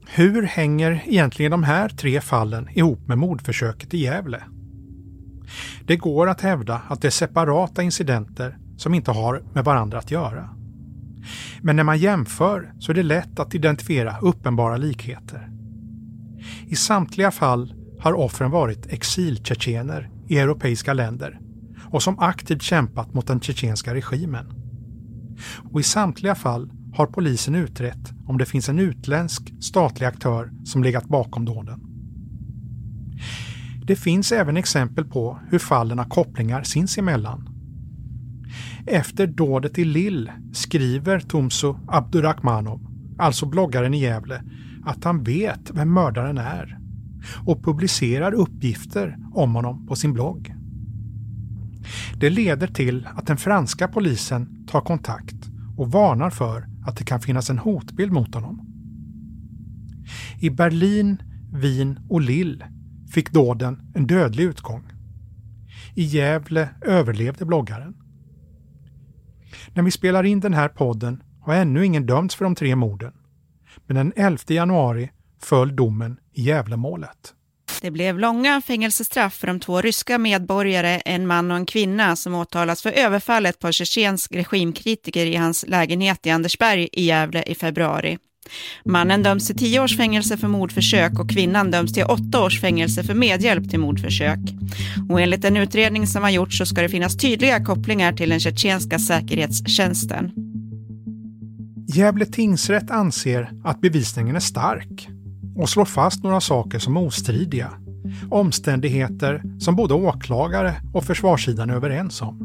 [0.06, 4.42] Hur hänger egentligen de här tre fallen ihop med mordförsöket i Gävle?
[5.84, 10.10] Det går att hävda att det är separata incidenter som inte har med varandra att
[10.10, 10.48] göra.
[11.62, 15.50] Men när man jämför så är det lätt att identifiera uppenbara likheter.
[16.66, 21.40] I samtliga fall har offren varit exiltjetjener i europeiska länder
[21.90, 24.46] och som aktivt kämpat mot den tjetjenska regimen.
[25.72, 30.82] Och i samtliga fall har polisen utrett om det finns en utländsk statlig aktör som
[30.82, 31.80] legat bakom dåden.
[33.84, 37.48] Det finns även exempel på hur fallen har kopplingar sinsemellan.
[38.86, 42.80] Efter dådet i Lill skriver Tumso Abdurrahmanov,
[43.18, 44.42] alltså bloggaren i Gävle,
[44.84, 46.78] att han vet vem mördaren är
[47.46, 50.54] och publicerar uppgifter om honom på sin blogg.
[52.16, 57.20] Det leder till att den franska polisen tar kontakt och varnar för att det kan
[57.20, 58.66] finnas en hotbild mot honom.
[60.40, 62.66] I Berlin, Wien och Lille
[63.10, 64.82] fick dåden en dödlig utgång.
[65.94, 67.94] I Gävle överlevde bloggaren.
[69.74, 73.12] När vi spelar in den här podden har ännu ingen dömts för de tre morden.
[73.86, 77.34] Men den 11 januari föll domen i Gävlemålet.
[77.82, 82.34] Det blev långa fängelsestraff för de två ryska medborgare, en man och en kvinna, som
[82.34, 88.18] åtalas för överfallet på tjetjensk regimkritiker i hans lägenhet i Andersberg i Gävle i februari.
[88.84, 93.04] Mannen döms till tio års fängelse för mordförsök och kvinnan döms till åtta års fängelse
[93.04, 94.38] för medhjälp till mordförsök.
[95.10, 98.40] Och enligt en utredning som har gjorts så ska det finnas tydliga kopplingar till den
[98.40, 100.30] tjetjenska säkerhetstjänsten.
[101.94, 105.08] Gävle tingsrätt anser att bevisningen är stark
[105.60, 107.70] och slår fast några saker som ostridiga.
[108.30, 112.38] Omständigheter som både åklagare och försvarssidan är överens om.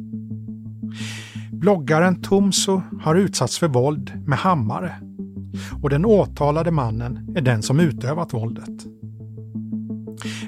[1.52, 4.96] Bloggaren Tumso har utsatts för våld med hammare
[5.82, 8.86] och den åtalade mannen är den som utövat våldet.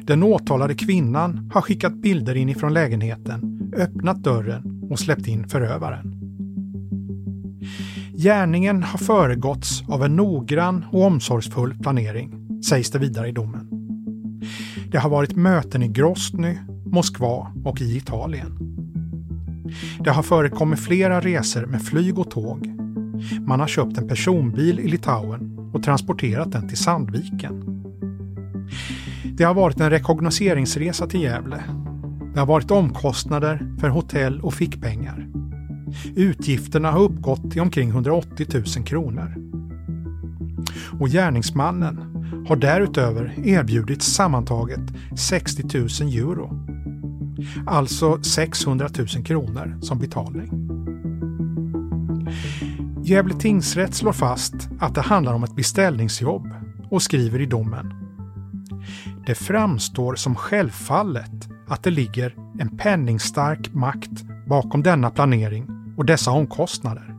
[0.04, 6.14] Den åtalade kvinnan har skickat bilder inifrån lägenheten, öppnat dörren och släppt in förövaren.
[8.14, 13.68] Gärningen har föregåtts av en noggrann och omsorgsfull planering, sägs det vidare i domen.
[14.92, 18.60] Det har varit möten i Grosny, Moskva och i Italien.
[20.00, 22.68] Det har förekommit flera resor med flyg och tåg.
[23.42, 27.84] Man har köpt en personbil i Litauen och transporterat den till Sandviken.
[29.38, 31.64] Det har varit en rekognoseringsresa till Gävle.
[32.34, 35.28] Det har varit omkostnader för hotell och fickpengar.
[36.16, 39.36] Utgifterna har uppgått till omkring 180 000 kronor.
[41.00, 42.17] Och gärningsmannen
[42.48, 44.80] har därutöver erbjudits sammantaget
[45.18, 46.66] 60 000 euro.
[47.68, 50.68] Alltså 600 000 kronor som betalning.
[53.04, 56.54] Gävle tingsrätt slår fast att det handlar om ett beställningsjobb
[56.90, 57.94] och skriver i domen.
[59.26, 66.32] Det framstår som självfallet att det ligger en penningstark makt bakom denna planering och dessa
[66.32, 67.17] omkostnader.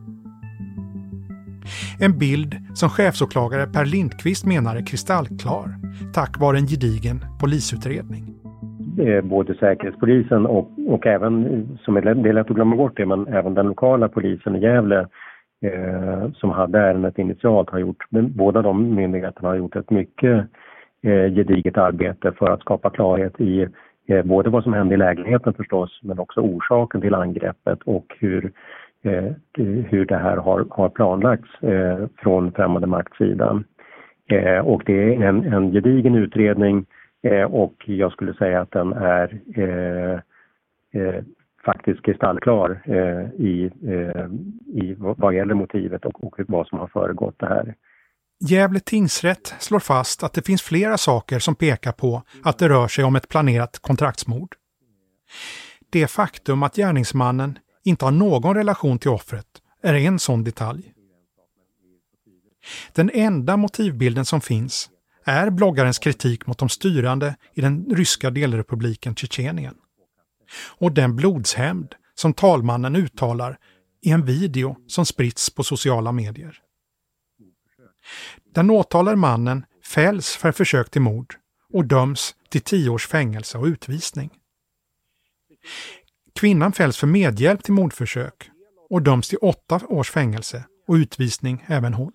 [1.99, 5.67] En bild som chefsåklagare Per Lindqvist menar är kristallklar
[6.13, 8.23] tack vare en gedigen polisutredning.
[9.23, 11.33] Både Säkerhetspolisen och, och även,
[11.81, 14.59] som är, det är lätt att glömma bort det, men även den lokala polisen i
[14.59, 14.99] Gävle
[15.65, 20.47] eh, som hade ärendet initialt har gjort, båda de myndigheterna har gjort ett mycket
[21.03, 23.67] eh, gediget arbete för att skapa klarhet i
[24.09, 28.51] Eh, både vad som hände i lägenheten förstås, men också orsaken till angreppet och hur,
[29.03, 29.33] eh,
[29.89, 33.63] hur det här har, har planlagts eh, från främmande maktsidan.
[34.29, 36.85] Eh, och det är en, en gedigen utredning
[37.23, 40.19] eh, och jag skulle säga att den är eh,
[41.65, 42.81] faktiskt kristallklar
[43.37, 43.71] i,
[44.65, 47.75] i vad gäller motivet och, och vad som har föregått det här.
[48.39, 52.87] Gävle tingsrätt slår fast att det finns flera saker som pekar på att det rör
[52.87, 54.55] sig om ett planerat kontraktsmord.
[55.89, 59.47] Det faktum att gärningsmannen inte har någon relation till offret
[59.83, 60.93] är en sån detalj.
[62.93, 64.89] Den enda motivbilden som finns
[65.23, 69.75] är bloggarens kritik mot de styrande i den ryska delrepubliken Tjetjenien.
[70.67, 73.57] Och den blodshämnd som talmannen uttalar
[74.01, 76.57] i en video som spritts på sociala medier.
[78.53, 81.35] Den åtalade mannen fälls för försök till mord
[81.73, 84.29] och döms till tio års fängelse och utvisning.
[86.35, 88.49] Kvinnan fälls för medhjälp till mordförsök
[88.89, 92.11] och döms till åtta års fängelse och utvisning även hon.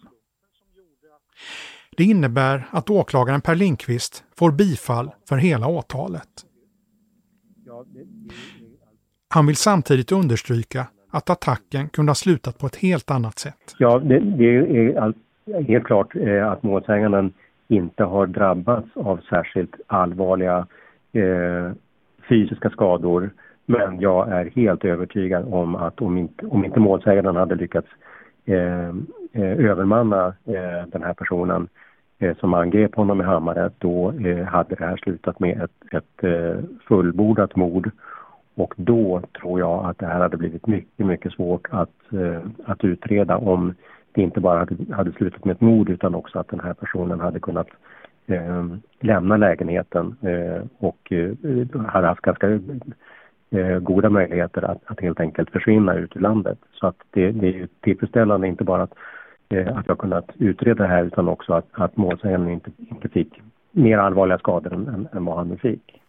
[1.97, 6.29] Det innebär att åklagaren Per Lindqvist får bifall för hela åtalet.
[9.29, 13.75] Han vill samtidigt understryka att attacken kunde ha slutat på ett helt annat sätt.
[13.79, 15.15] Ja, det, det är
[15.63, 17.33] helt klart eh, att målsäganden
[17.69, 20.67] inte har drabbats av särskilt allvarliga
[21.13, 21.73] eh,
[22.29, 23.31] fysiska skador.
[23.67, 27.89] Men jag är helt övertygad om att om inte, om inte målsäganden hade lyckats
[28.45, 28.89] eh,
[29.33, 31.69] eh övermanna eh, den här personen
[32.19, 36.25] eh, som angrep honom med hammare, då eh, hade det här slutat med ett, ett
[36.25, 37.91] eh, fullbordat mord.
[38.57, 41.91] Och då tror jag att det här hade blivit mycket, mycket svårt att,
[42.65, 43.75] att utreda om
[44.15, 47.21] det inte bara hade, hade slutat med ett mord utan också att den här personen
[47.21, 47.69] hade kunnat
[48.27, 48.67] eh,
[49.01, 51.33] lämna lägenheten eh, och eh,
[51.87, 52.61] hade haft ganska
[53.51, 56.59] eh, goda möjligheter att, att helt enkelt försvinna ut ur landet.
[56.73, 58.95] Så att det, det är ju tillfredsställande inte bara att,
[59.49, 63.41] eh, att jag kunnat utreda det här utan också att, att målsäganden inte, inte fick
[63.73, 66.01] mer allvarliga skador än, än, än vad han nu fick.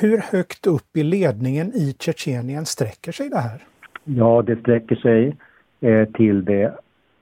[0.00, 3.62] Hur högt upp i ledningen i Tjetjenien sträcker sig det här?
[4.04, 5.36] Ja, det sträcker sig
[5.80, 6.74] eh, till det,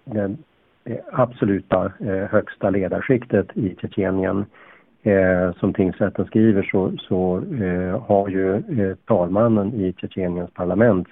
[0.04, 0.38] den
[1.12, 4.44] absoluta eh, högsta ledarskiktet i Tjetjenien.
[5.02, 11.08] Eh, som tingsrätten skriver så, så eh, har ju eh, talmannen i Tjetjeniens parlament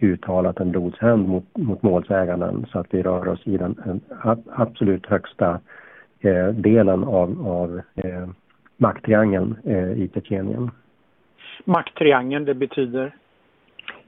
[0.00, 4.00] uttalat en blodshämnd mot, mot målsäganden så att vi rör oss i den en,
[4.50, 5.60] absolut högsta
[6.20, 8.28] eh, delen av, av eh,
[8.76, 10.70] makttriangeln eh, i Tjetjenien.
[11.64, 13.14] Makttriangeln, det betyder?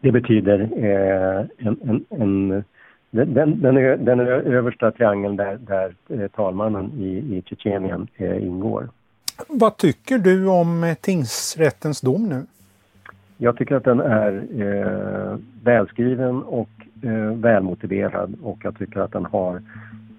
[0.01, 2.65] Det betyder eh, en, en, en
[3.11, 5.95] den, den, den, den översta triangeln där, där
[6.29, 8.89] talmannen i, i Tjetjenien ingår.
[9.49, 12.43] Vad tycker du om eh, tingsrättens dom nu?
[13.37, 16.71] Jag tycker att den är eh, välskriven och
[17.03, 19.63] eh, välmotiverad och jag tycker att den har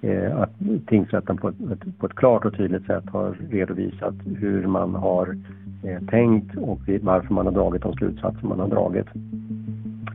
[0.02, 0.52] eh, att
[0.88, 5.38] tingsrätten på ett, på ett klart och tydligt sätt har redovisat hur man har
[5.84, 9.08] eh, tänkt och varför man har dragit de slutsatser man har dragit.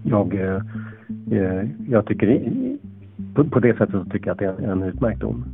[0.05, 0.63] Jag, eh,
[1.31, 2.41] eh jag tycker
[3.35, 5.45] på, på, det sättet så tycker jag att det är en utmärkt dom.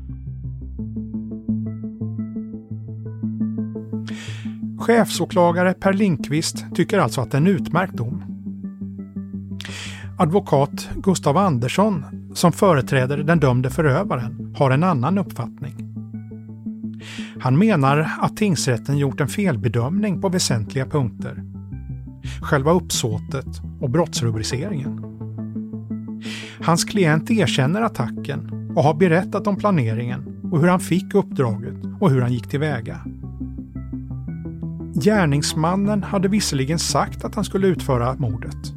[4.86, 8.22] Chefsåklagare Per Linkvist tycker alltså att det är en utmärkt dom.
[10.18, 15.74] Advokat Gustav Andersson, som företräder den dömde förövaren, har en annan uppfattning.
[17.40, 21.42] Han menar att tingsrätten gjort en felbedömning på väsentliga punkter.
[22.42, 25.04] Själva uppsåtet och brottsrubriceringen.
[26.60, 32.10] Hans klient erkänner attacken och har berättat om planeringen och hur han fick uppdraget och
[32.10, 33.00] hur han gick tillväga.
[35.00, 38.72] Gärningsmannen hade visserligen sagt att han skulle utföra mordet.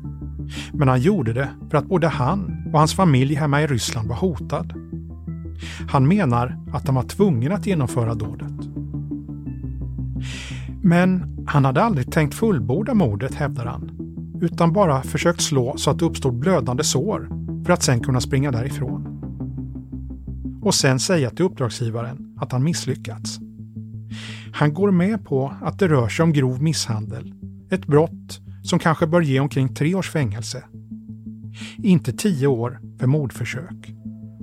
[0.74, 4.16] Men han gjorde det för att både han och hans familj hemma i Ryssland var
[4.16, 4.74] hotad.
[5.90, 8.54] Han menar att han var tvungen att genomföra dådet.
[10.84, 13.92] Men han hade aldrig tänkt fullborda mordet, hävdar han,
[14.42, 17.30] utan bara försökt slå så att det uppstod blödande sår
[17.66, 19.06] för att sen kunna springa därifrån.
[20.62, 23.40] Och sen säga till uppdragsgivaren att han misslyckats.
[24.54, 27.34] Han går med på att det rör sig om grov misshandel,
[27.72, 30.64] ett brott som kanske bör ge omkring tre års fängelse.
[31.84, 33.94] Inte tio år för mordförsök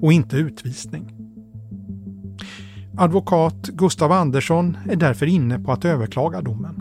[0.03, 1.13] och inte utvisning.
[2.99, 6.75] Advokat Gustav Andersson är därför inne på att överklaga domen.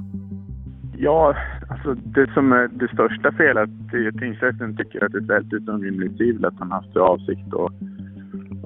[0.98, 1.36] Ja,
[1.70, 5.54] alltså det som är det största felet är att tingsrätten tycker att det är ställt
[5.54, 7.72] utom rimligt tvivel att han haft för avsikt att,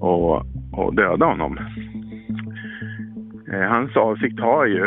[0.03, 0.45] att,
[0.79, 1.57] att döda honom.
[3.53, 4.85] Eh, hans avsikt har ju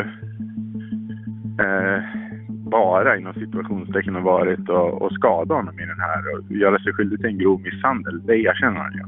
[1.65, 2.03] eh,
[2.49, 7.19] bara inom situationstecken varit att, att skada honom i den här och göra sig skyldig
[7.19, 8.25] till en grov misshandel.
[8.25, 9.03] Det erkänner han ju.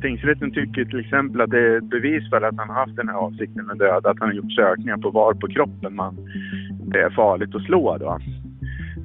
[0.00, 3.08] Tingsrätten tycker till exempel att det är ett bevis för att han har haft den
[3.08, 6.16] här avsikten med döda, att han har gjort sökningar på var på kroppen man,
[6.86, 8.18] det är farligt att slå då.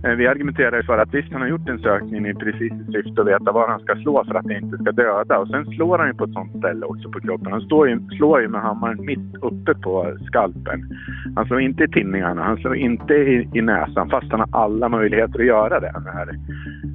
[0.03, 3.21] Eh, vi argumenterar för att visst, han har gjort en sökning i precis i syfte
[3.21, 5.37] att veta var han ska slå för att det inte ska döda.
[5.39, 7.51] Och sen slår han ju på ett sånt ställe också på kroppen.
[7.51, 10.89] Han står ju, slår ju med hammaren mitt uppe på skalpen.
[11.35, 14.89] Han slår inte i tinningarna, han slår inte i, i näsan fast han har alla
[14.89, 15.93] möjligheter att göra det.
[16.13, 16.29] Här.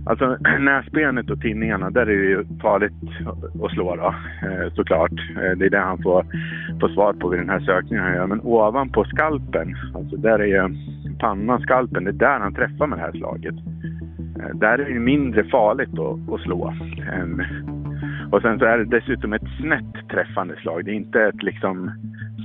[0.06, 2.92] Alltså näsbenet och tinningarna, där är det ju farligt
[3.64, 4.14] att slå då,
[4.48, 5.12] eh, såklart.
[5.12, 6.26] Eh, det är det han får,
[6.80, 10.76] får svar på vid den här sökningen Men ovanpå skalpen, alltså där är ju
[11.18, 13.54] pannan, skalpen, det är där han träffar mig det här slaget.
[14.40, 16.74] Eh, där är det mindre farligt att, att slå.
[17.12, 17.42] Ehm,
[18.32, 20.84] och sen så är det dessutom ett snett träffande slag.
[20.84, 21.90] Det är inte ett liksom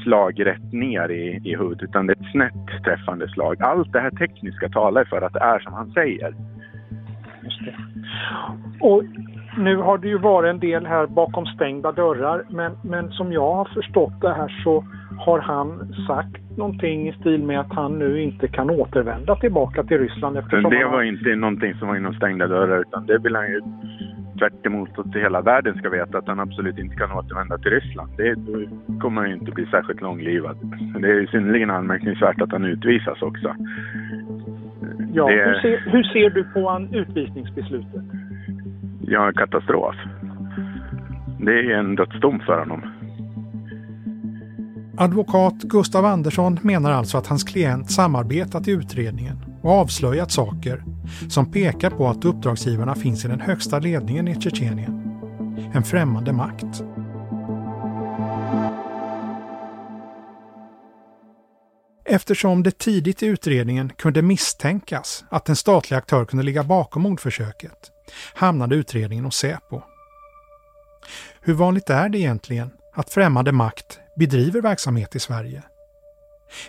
[0.04, 3.62] slag rätt ner i, i huvudet utan det är ett snett träffande slag.
[3.62, 6.36] Allt det här tekniska talar för att det är som han säger.
[7.44, 7.76] Just det.
[8.80, 9.04] Och
[9.58, 13.56] nu har det ju varit en del här bakom stängda dörrar men, men som jag
[13.56, 14.86] har förstått det här så
[15.26, 19.98] har han sagt någonting i stil med att han nu inte kan återvända tillbaka till
[19.98, 20.38] Ryssland?
[20.38, 21.08] Eftersom det var han...
[21.08, 23.62] inte någonting som var inom stängda dörrar utan det vill han ju
[24.40, 28.10] tvärt emot att hela världen ska veta att han absolut inte kan återvända till Ryssland.
[28.18, 28.36] Det
[29.02, 30.58] kommer ju inte bli särskilt långlivad.
[31.00, 33.56] Det är ju synnerligen anmärkningsvärt att han utvisas också.
[35.14, 35.34] Ja, det...
[35.34, 38.04] hur, ser, hur ser du på han utvisningsbeslutet?
[39.02, 39.96] Ja, katastrof.
[41.40, 42.82] Det är en dödsdom för honom.
[44.98, 50.84] Advokat Gustav Andersson menar alltså att hans klient samarbetat i utredningen och avslöjat saker
[51.30, 55.20] som pekar på att uppdragsgivarna finns i den högsta ledningen i Tjetjenien.
[55.74, 56.84] En främmande makt.
[62.06, 67.92] Eftersom det tidigt i utredningen kunde misstänkas att en statlig aktör kunde ligga bakom mordförsöket
[68.34, 69.82] hamnade utredningen hos Säpo.
[71.42, 75.64] Hur vanligt är det egentligen att främmande makt bedriver verksamhet i Sverige?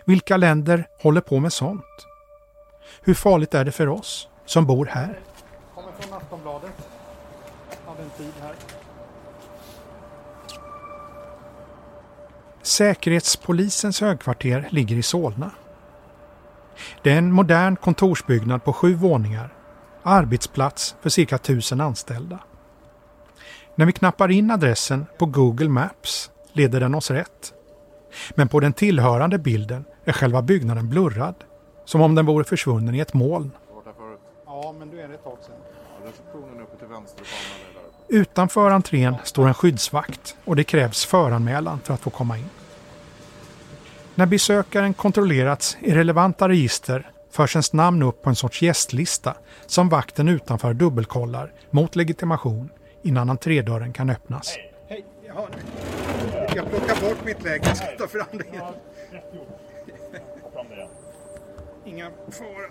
[0.05, 2.07] Vilka länder håller på med sånt?
[3.01, 5.21] Hur farligt är det för oss som bor här?
[5.75, 6.89] Kommer från Aftonbladet.
[7.87, 8.55] Hade en tid här.
[12.63, 15.51] Säkerhetspolisens högkvarter ligger i Solna.
[17.03, 19.55] Det är en modern kontorsbyggnad på sju våningar,
[20.03, 22.39] arbetsplats för cirka tusen anställda.
[23.75, 27.53] När vi knappar in adressen på Google Maps leder den oss rätt.
[28.35, 31.35] Men på den tillhörande bilden är själva byggnaden blurrad,
[31.85, 33.51] som om den vore försvunnen i ett moln.
[34.47, 35.57] Ja, men du är det ett tag sedan.
[36.05, 37.27] Receptionen uppe till vänster
[38.09, 42.49] Utanför entrén står en skyddsvakt och det krävs föranmälan för att få komma in.
[44.15, 49.35] När besökaren kontrollerats i relevanta register förs ens namn upp på en sorts gästlista
[49.67, 52.71] som vakten utanför dubbelkollar mot legitimation
[53.03, 54.59] innan entrédörren kan öppnas.
[54.89, 55.49] Hej, har
[56.57, 57.63] Jag plockar bort mitt läge.
[57.65, 58.75] Jag ska ta fram det igen.
[61.85, 62.69] Inga fara.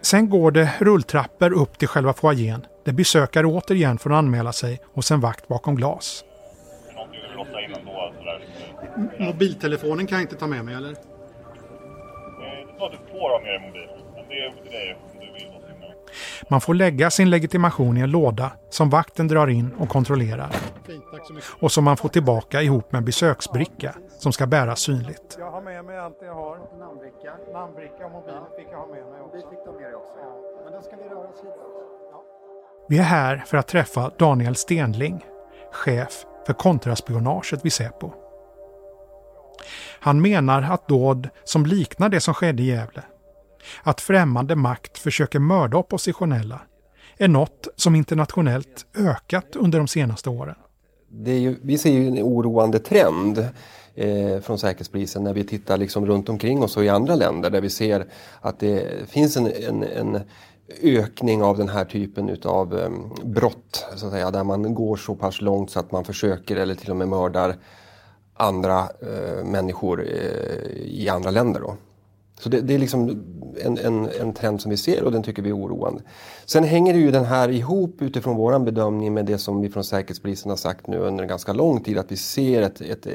[0.00, 5.10] Sen går det rulltrappor upp till själva foajén där besökare återigen får anmäla sig hos
[5.10, 6.24] en vakt bakom glas.
[9.18, 10.90] Mobiltelefonen kan jag inte ta med mig eller?
[10.90, 10.96] Det
[12.78, 13.98] sa du får ha med dig mobilen.
[14.14, 14.96] Men det är upp till dig
[16.48, 20.50] Man får lägga sin legitimation i en låda som vakten drar in och kontrollerar.
[21.60, 25.36] Och som man får tillbaka ihop med en besöksbricka som ska bäras synligt.
[25.38, 26.58] Jag har med mig allt jag har.
[26.78, 27.32] Namnbricka.
[27.52, 29.36] Namnbricka och mobil fick jag ha med mig också.
[29.36, 30.18] Mobil fick du med dig också.
[30.22, 30.62] Ja.
[30.64, 31.56] Men då ska vi röra oss hitåt.
[32.12, 32.24] Ja.
[32.88, 35.26] Vi är här för att träffa Daniel Stenling,
[35.72, 38.12] chef för kontraspionaget vid Säpo.
[40.00, 43.02] Han menar att dåd som liknar det som skedde i Gävle,
[43.82, 46.60] att främmande makt försöker mörda oppositionella,
[47.18, 50.54] är något som internationellt ökat under de senaste åren.
[51.24, 53.38] Ju, vi ser ju en oroande trend
[53.94, 57.60] eh, från Säkerhetspolisen när vi tittar liksom runt omkring oss och i andra länder där
[57.60, 58.06] vi ser
[58.40, 60.20] att det finns en, en, en
[60.82, 62.90] ökning av den här typen utav eh,
[63.24, 66.74] brott, så att säga, där man går så pass långt så att man försöker eller
[66.74, 67.56] till och med mördar
[68.34, 71.60] andra eh, människor eh, i andra länder.
[71.60, 71.76] Då.
[72.40, 73.24] Så det, det är liksom
[73.60, 76.02] en, en, en, trend som vi ser och den tycker vi är oroande.
[76.46, 80.50] Sen hänger ju den här ihop utifrån vår bedömning med det som vi från Säkerhetspolisen
[80.50, 83.06] har sagt nu under en ganska lång tid att vi ser ett, ett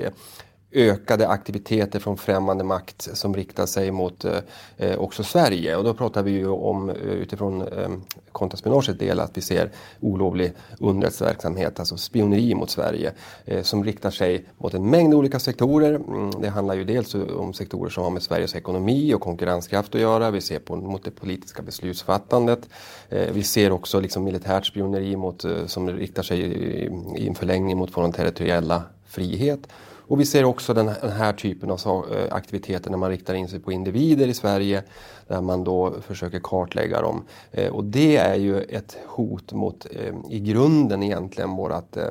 [0.74, 4.38] ökade aktiviteter från främmande makt som riktar sig mot eh,
[4.78, 5.76] eh också Sverige.
[5.76, 7.90] Och då pratar vi ju om eh, utifrån eh,
[8.32, 13.14] kontraspionagets del att vi ser olovlig underrättelseverksamhet, alltså spioneri mot Sverige,
[13.46, 15.96] eh, som riktar sig mot en mängd olika sektorer.
[15.96, 20.02] Mm, det handlar ju dels om sektorer som har med Sveriges ekonomi och konkurrenskraft att
[20.02, 20.32] göra.
[20.32, 22.70] Vi ser på, mot det politiska beslutsfattandet.
[23.10, 27.36] Eh, vi ser också liksom militärt spioneri mot, eh, som riktar sig i, i en
[27.36, 29.68] förlängning mot vår territoriella frihet.
[30.14, 33.59] Och vi ser också den, här typen av eh, aktiviteter när man riktar in sig
[33.59, 34.84] på individer i Sverige
[35.28, 37.24] där man då försöker kartlägga dem.
[37.51, 42.09] Eh, och det är ju ett hot mot eh, i grunden egentligen vårat eh,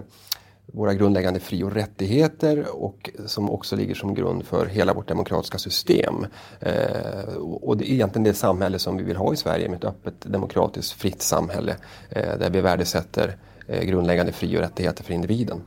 [0.66, 5.58] våra grundläggande fri och rättigheter och som också ligger som grund för hela vårt demokratiska
[5.58, 6.26] system.
[6.60, 9.84] Eh, och det är egentligen det samhälle som vi vill ha i Sverige med ett
[9.84, 11.76] öppet demokratiskt fritt samhälle
[12.10, 13.36] eh, där vi värdesätter
[13.66, 15.62] eh, grundläggande fri och rättigheter för individen.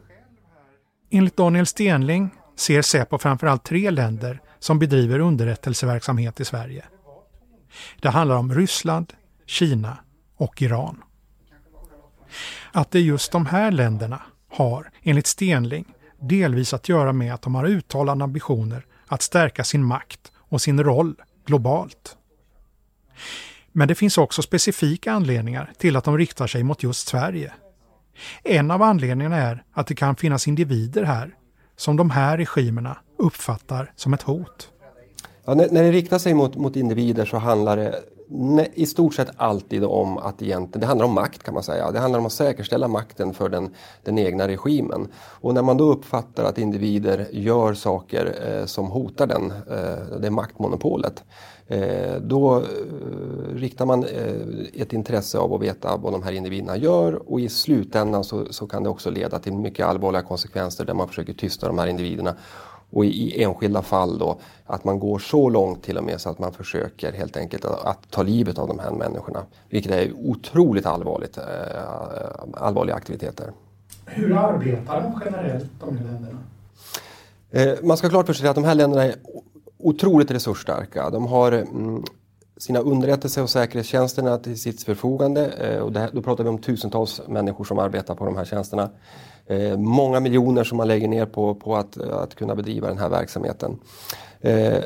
[1.09, 6.85] Enligt Daniel Stenling ser Säpo framförallt tre länder som bedriver underrättelseverksamhet i Sverige.
[8.01, 9.13] Det handlar om Ryssland,
[9.45, 9.97] Kina
[10.37, 11.03] och Iran.
[12.71, 15.85] Att det är just de här länderna har, enligt Stenling,
[16.19, 20.83] delvis att göra med att de har uttalade ambitioner att stärka sin makt och sin
[20.83, 22.17] roll globalt.
[23.71, 27.53] Men det finns också specifika anledningar till att de riktar sig mot just Sverige.
[28.43, 31.35] En av anledningarna är att det kan finnas individer här
[31.77, 34.69] som de här regimerna uppfattar som ett hot.
[35.45, 38.01] Ja, när, när det riktar sig mot, mot individer så handlar det
[38.73, 41.91] i stort sett alltid om att egentligen, det handlar om makt kan man säga.
[41.91, 45.07] Det handlar om att säkerställa makten för den, den egna regimen.
[45.15, 50.29] Och när man då uppfattar att individer gör saker eh, som hotar den, eh, det
[50.31, 51.23] maktmonopolet,
[52.21, 57.31] då eh, riktar man eh, ett intresse av att veta vad de här individerna gör
[57.31, 61.07] och i slutändan så, så kan det också leda till mycket allvarliga konsekvenser där man
[61.07, 62.35] försöker tysta de här individerna
[62.89, 66.39] och i, enskilda fall då att man går så långt till och med så att
[66.39, 69.45] man försöker helt enkelt att, att ta livet av de här människorna.
[69.69, 71.43] Vilket är otroligt allvarligt, eh,
[72.53, 73.51] allvarliga aktiviteter.
[74.05, 76.39] Hur arbetar de generellt, de här länderna?
[77.51, 79.15] Eh, man ska klart för sig att de här länderna är
[79.85, 81.09] otroligt resursstarka.
[81.09, 82.03] De har mm,
[82.57, 85.47] sina underrättelse och säkerhetstjänsterna till sitt förfogande.
[85.47, 88.89] Eh, och det, då pratar vi om tusentals människor som arbetar på de här tjänsterna.
[89.45, 93.09] Eh, många miljoner som man lägger ner på, på att, att kunna bedriva den här
[93.09, 93.79] verksamheten.
[94.41, 94.77] Eh,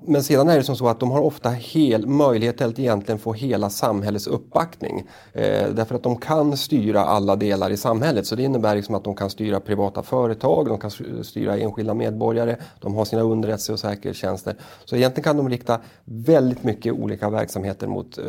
[0.00, 3.32] men sedan är det som så att de har ofta hel, möjlighet att egentligen få
[3.32, 5.06] hela samhällets uppbackning.
[5.32, 8.26] Eh, därför att de kan styra alla delar i samhället.
[8.26, 10.90] Så det innebär liksom att de kan styra privata företag, de kan
[11.24, 14.56] styra enskilda medborgare, de har sina underrättelse och säkerhetstjänster.
[14.84, 18.24] Så egentligen kan de rikta väldigt mycket olika verksamheter mot eh,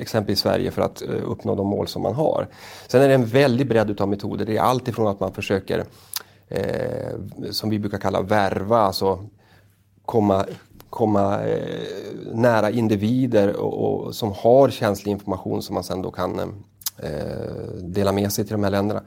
[0.00, 2.48] exempelvis Sverige för att eh, uppnå de mål som man har.
[2.88, 4.46] Sen är det en väldig bredd utav metoder.
[4.46, 5.84] Det är allt ifrån att man försöker,
[6.48, 6.60] eh,
[7.50, 9.18] som vi brukar kalla värva, alltså
[10.04, 10.44] komma
[10.94, 11.58] komma eh,
[12.32, 17.08] nära individer och, och, som har känslig information som man sen då kan eh,
[17.82, 19.02] dela med sig till de här länderna.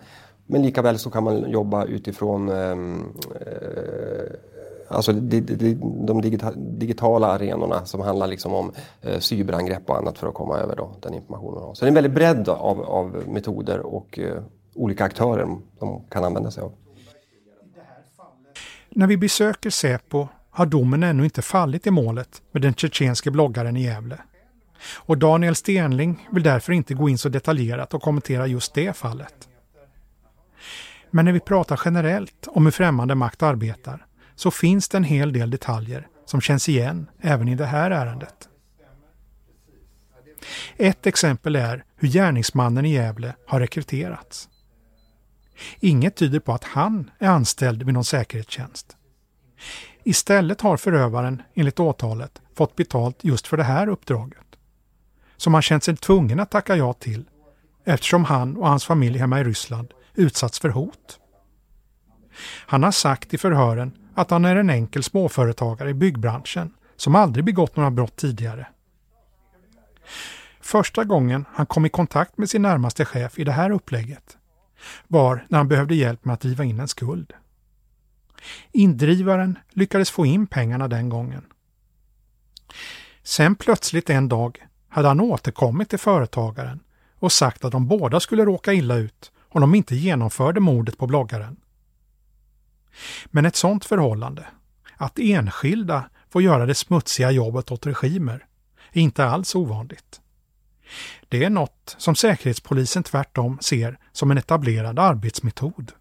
[0.45, 3.05] Men likaväl så kan man jobba utifrån ehm,
[3.41, 4.31] eh,
[4.87, 5.73] alltså de, de,
[6.05, 6.21] de
[6.55, 8.71] digitala arenorna som handlar liksom om
[9.01, 11.75] eh, cyberangrepp och annat för att komma över då, den informationen.
[11.75, 14.43] Så det är en väldigt bredd av, av metoder och eh,
[14.75, 16.71] olika aktörer som kan använda sig av.
[18.89, 20.27] När vi besöker Säpo
[20.57, 24.17] har domen ännu inte fallit i målet med den tjetjenske bloggaren i Gävle.
[24.95, 29.47] Och Daniel Stenling vill därför inte gå in så detaljerat och kommentera just det fallet.
[31.11, 34.05] Men när vi pratar generellt om hur främmande makt arbetar
[34.35, 38.49] så finns det en hel del detaljer som känns igen även i det här ärendet.
[40.77, 44.49] Ett exempel är hur gärningsmannen i Gävle har rekryterats.
[45.79, 48.97] Inget tyder på att han är anställd vid någon säkerhetstjänst.
[50.07, 54.45] Istället har förövaren, enligt åtalet, fått betalt just för det här uppdraget.
[55.37, 57.25] Som han känt sig tvungen att tacka ja till
[57.85, 61.19] eftersom han och hans familj hemma i Ryssland utsatts för hot.
[62.67, 67.45] Han har sagt i förhören att han är en enkel småföretagare i byggbranschen som aldrig
[67.45, 68.67] begått några brott tidigare.
[70.61, 74.37] Första gången han kom i kontakt med sin närmaste chef i det här upplägget
[75.07, 77.33] var när han behövde hjälp med att driva in en skuld.
[78.71, 81.45] Indrivaren lyckades få in pengarna den gången.
[83.23, 86.79] Sen plötsligt en dag hade han återkommit till företagaren
[87.19, 91.07] och sagt att de båda skulle råka illa ut om de inte genomförde mordet på
[91.07, 91.57] bloggaren.
[93.25, 94.45] Men ett sådant förhållande,
[94.97, 98.45] att enskilda får göra det smutsiga jobbet åt regimer,
[98.91, 100.21] är inte alls ovanligt.
[101.29, 105.91] Det är något som Säkerhetspolisen tvärtom ser som en etablerad arbetsmetod.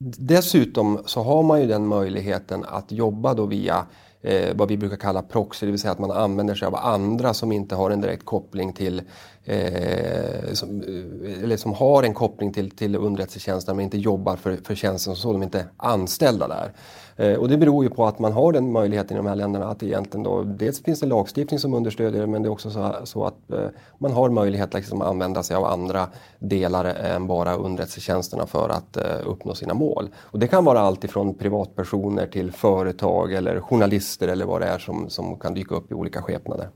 [0.00, 3.86] Dessutom så har man ju den möjligheten att jobba då via
[4.20, 7.34] eh, vad vi brukar kalla proxy, det vill säga att man använder sig av andra
[7.34, 9.02] som inte har en direkt koppling till
[9.48, 14.56] eh, som, eh, eller som har en koppling till, till underrättelsetjänsten men inte jobbar för,
[14.56, 16.72] för tjänsten så, de är inte anställda där.
[17.16, 19.68] Eh, och det beror ju på att man har den möjligheten i de här länderna
[19.68, 22.94] att egentligen då, dels finns det lagstiftning som understödjer det men det är också så,
[23.04, 23.66] så att eh,
[23.98, 28.96] man har möjlighet att liksom använda sig av andra delar än bara underrättelsetjänsterna för att
[28.96, 30.08] eh, uppnå sina mål.
[30.16, 34.78] Och det kan vara allt ifrån privatpersoner till företag eller journalister eller vad det är
[34.78, 36.68] som, som kan dyka upp i olika skepnader.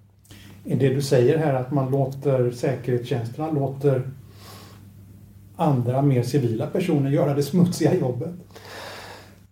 [0.64, 4.10] Är det du säger här att man låter säkerhetstjänsterna låter
[5.56, 8.30] andra mer civila personer göra det smutsiga jobbet?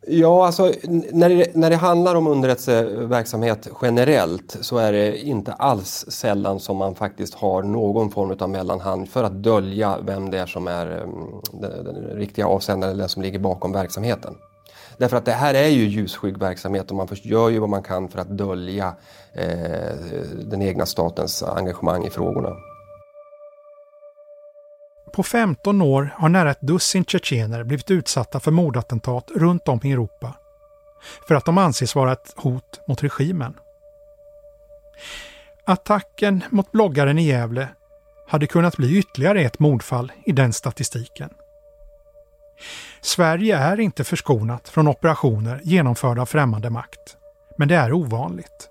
[0.06, 0.72] Ja, alltså
[1.12, 6.76] när det, när det handlar om underrättelseverksamhet generellt så är det inte alls sällan som
[6.76, 10.86] man faktiskt har någon form av mellanhand för att dölja vem det är som är
[10.86, 11.12] mm,
[11.52, 14.34] den, den riktiga avsändaren eller den som ligger bakom verksamheten.
[15.01, 18.09] Därför att det här är ju ljusskygg verksamhet och man gör ju vad man kan
[18.09, 18.94] för att dölja
[19.32, 19.94] eh,
[20.44, 22.57] den egna statens engagemang i frågorna.
[25.12, 29.92] På 15 år har nära ett dussin tjetjener blivit utsatta för mordattentat runt om i
[29.92, 30.34] Europa
[31.28, 33.55] för att de anses vara ett hot mot regimen.
[35.64, 37.68] Attacken mot bloggaren i Gävle
[38.28, 41.30] hade kunnat bli ytterligare ett mordfall i den statistiken.
[43.03, 47.16] Sverige är inte förskonat från operationer genomförda av främmande makt,
[47.59, 48.68] men det är ovanligt.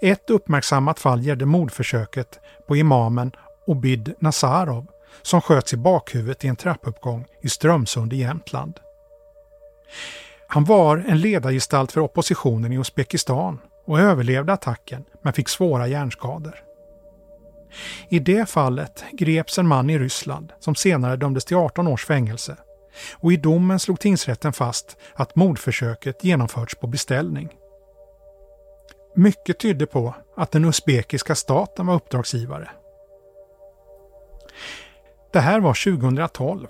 [0.00, 3.32] Ett uppmärksammat fall gällde mordförsöket på imamen
[3.66, 4.86] Obid Nazarov
[5.22, 8.80] som sköts i bakhuvudet i en trappuppgång i Strömsund i Jämtland.
[10.46, 16.54] Han var en ledargestalt för oppositionen i Uzbekistan och överlevde attacken men fick svåra hjärnskador.
[18.08, 22.56] I det fallet greps en man i Ryssland som senare dömdes till 18 års fängelse
[23.12, 27.48] och i domen slog tingsrätten fast att mordförsöket genomförts på beställning.
[29.14, 32.70] Mycket tydde på att den usbekiska staten var uppdragsgivare.
[35.32, 36.66] Det här var 2012.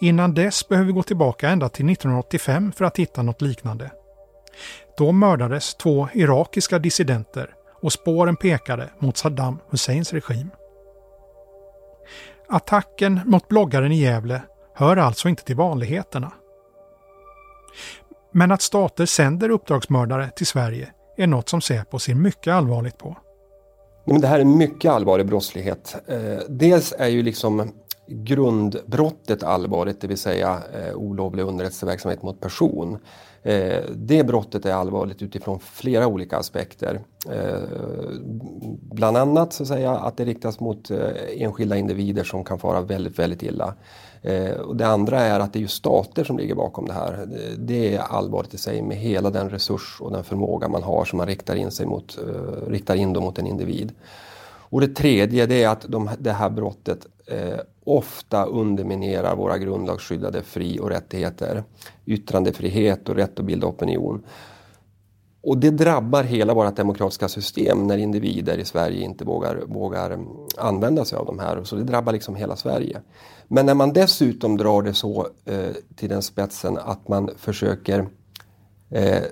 [0.00, 3.90] Innan dess behöver vi gå tillbaka ända till 1985 för att hitta något liknande.
[4.96, 10.50] Då mördades två irakiska dissidenter och spåren pekade mot Saddam Husseins regim.
[12.48, 14.42] Attacken mot bloggaren i Gävle
[14.76, 16.32] hör alltså inte till vanligheterna.
[18.32, 23.16] Men att stater sänder uppdragsmördare till Sverige är något som Säpo ser mycket allvarligt på.
[24.04, 25.96] Men det här är mycket allvarlig brottslighet.
[26.06, 27.72] Eh, dels är ju liksom
[28.08, 32.98] grundbrottet allvarligt, det vill säga eh, olovlig underrättelseverksamhet mot person.
[33.42, 37.00] Eh, det brottet är allvarligt utifrån flera olika aspekter.
[37.30, 37.60] Eh,
[38.92, 40.98] bland annat så att, säga, att det riktas mot eh,
[41.36, 43.74] enskilda individer som kan fara väldigt, väldigt illa.
[44.22, 47.26] Eh, och det andra är att det är ju stater som ligger bakom det här.
[47.58, 51.16] Det är allvarligt i sig med hela den resurs och den förmåga man har som
[51.16, 53.92] man riktar in, sig mot, eh, riktar in mot en individ.
[54.68, 60.42] Och det tredje det är att de, det här brottet eh, ofta underminerar våra grundlagsskyddade
[60.42, 61.64] fri och rättigheter.
[62.06, 64.22] Yttrandefrihet och rätt att bilda opinion.
[65.46, 70.28] Och det drabbar hela vårt demokratiska system när individer i Sverige inte vågar, vågar mm,
[70.56, 71.64] använda sig av de här.
[71.64, 73.00] Så det drabbar liksom hela Sverige.
[73.48, 78.08] Men när man dessutom drar det så eh, till den spetsen att man försöker
[78.90, 79.22] eh,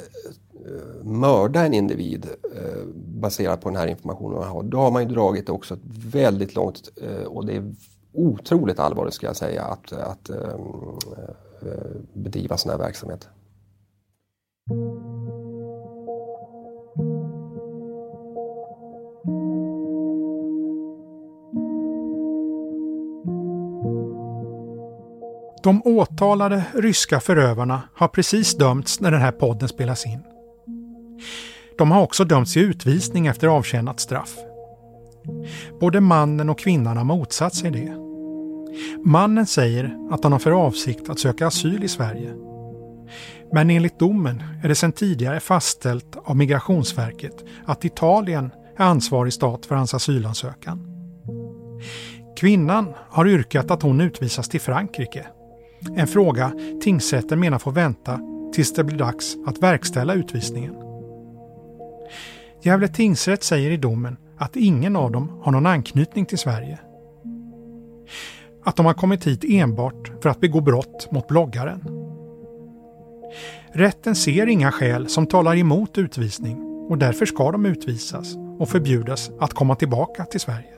[1.03, 5.09] mörda en individ eh, baserat på den här informationen man har, då har man ju
[5.09, 5.79] dragit det också
[6.13, 7.75] väldigt långt eh, och det är
[8.13, 10.37] otroligt allvarligt ska jag säga att, att eh,
[11.63, 11.69] eh
[12.13, 13.29] bedriva sån här verksamhet.
[25.65, 30.23] De åtalade ryska förövarna har precis dömts när den här podden spelas in.
[31.79, 34.35] De har också dömts till utvisning efter avtjänat straff.
[35.81, 37.97] Både mannen och kvinnan har motsatt sig det.
[39.05, 42.35] Mannen säger att han har för avsikt att söka asyl i Sverige.
[43.53, 49.67] Men enligt domen är det sedan tidigare fastställt av Migrationsverket att Italien är ansvarig stat
[49.67, 50.87] för hans asylansökan.
[52.37, 55.27] Kvinnan har yrkat att hon utvisas till Frankrike.
[55.97, 58.21] En fråga tingsrätten menar får vänta
[58.53, 60.75] tills det blir dags att verkställa utvisningen.
[62.63, 66.79] Gävle tingsrätt säger i domen att ingen av dem har någon anknytning till Sverige.
[68.65, 71.81] Att de har kommit hit enbart för att begå brott mot bloggaren.
[73.73, 76.59] Rätten ser inga skäl som talar emot utvisning
[76.89, 80.74] och därför ska de utvisas och förbjudas att komma tillbaka till Sverige.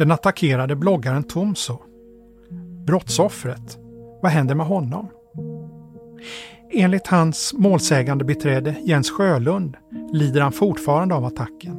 [0.00, 1.78] Den attackerade bloggaren Tomso.
[2.86, 3.78] Brottsoffret.
[4.22, 5.10] Vad händer med honom?
[6.72, 9.76] Enligt hans målsägande beträde Jens Sjölund
[10.12, 11.76] lider han fortfarande av attacken.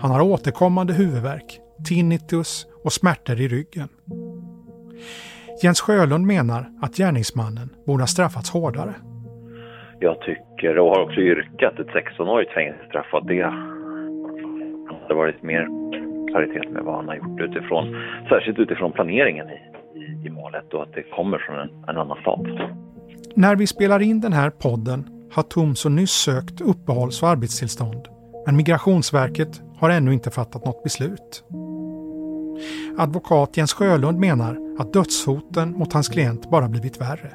[0.00, 3.88] Han har återkommande huvudvärk, tinnitus och smärtor i ryggen.
[5.62, 8.94] Jens Sjölund menar att gärningsmannen borde ha straffats hårdare.
[10.00, 13.42] Jag tycker, och har också yrkat, ett 16-årigt fängelsestraff det
[15.02, 15.66] hade varit mer
[16.32, 17.96] paritet med vad han har gjort utifrån,
[18.28, 19.58] särskilt utifrån planeringen i,
[19.98, 22.46] i, i målet och att det kommer från en, en annan stat.
[23.34, 28.08] När vi spelar in den här podden har Tomso nyss sökt uppehålls och arbetstillstånd.
[28.46, 31.44] Men Migrationsverket har ännu inte fattat något beslut.
[32.98, 37.30] Advokat Jens Sjölund menar att dödshoten mot hans klient bara blivit värre.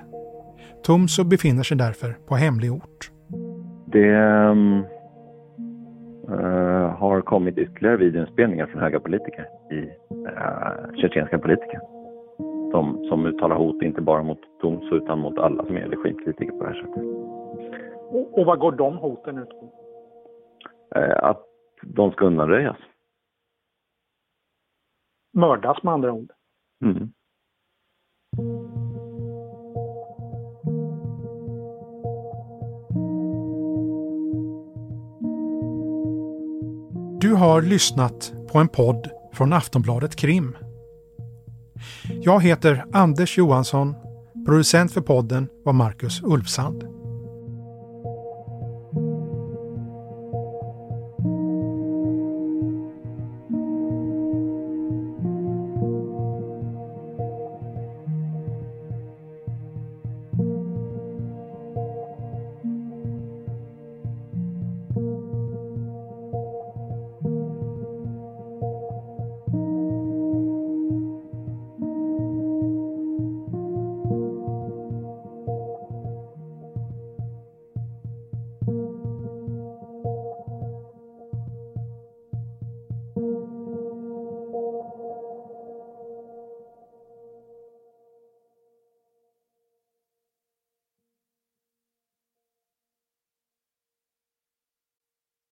[0.84, 3.12] Tomso befinner sig därför på hemlig ort.
[3.86, 4.82] Det uh,
[6.98, 11.80] har kommit ytterligare videoinspelningar från höga politiker i uh, tjetjenska politiker
[12.76, 16.64] som, som uttalar hot inte bara mot Tomso utan mot alla som är regimkritiker på
[16.64, 17.04] det här sättet.
[18.10, 19.72] Och, och vad går de hoten ut på?
[20.96, 21.44] Eh, att
[21.82, 22.78] de ska undanröjas.
[25.34, 26.32] Mördas med andra ord?
[26.84, 27.14] Mm.
[37.26, 40.58] Du har lyssnat på en podd från Aftonbladet Krim.
[42.22, 43.96] Jag heter Anders Johansson.
[44.46, 46.84] Producent för podden var Marcus Ulfsand.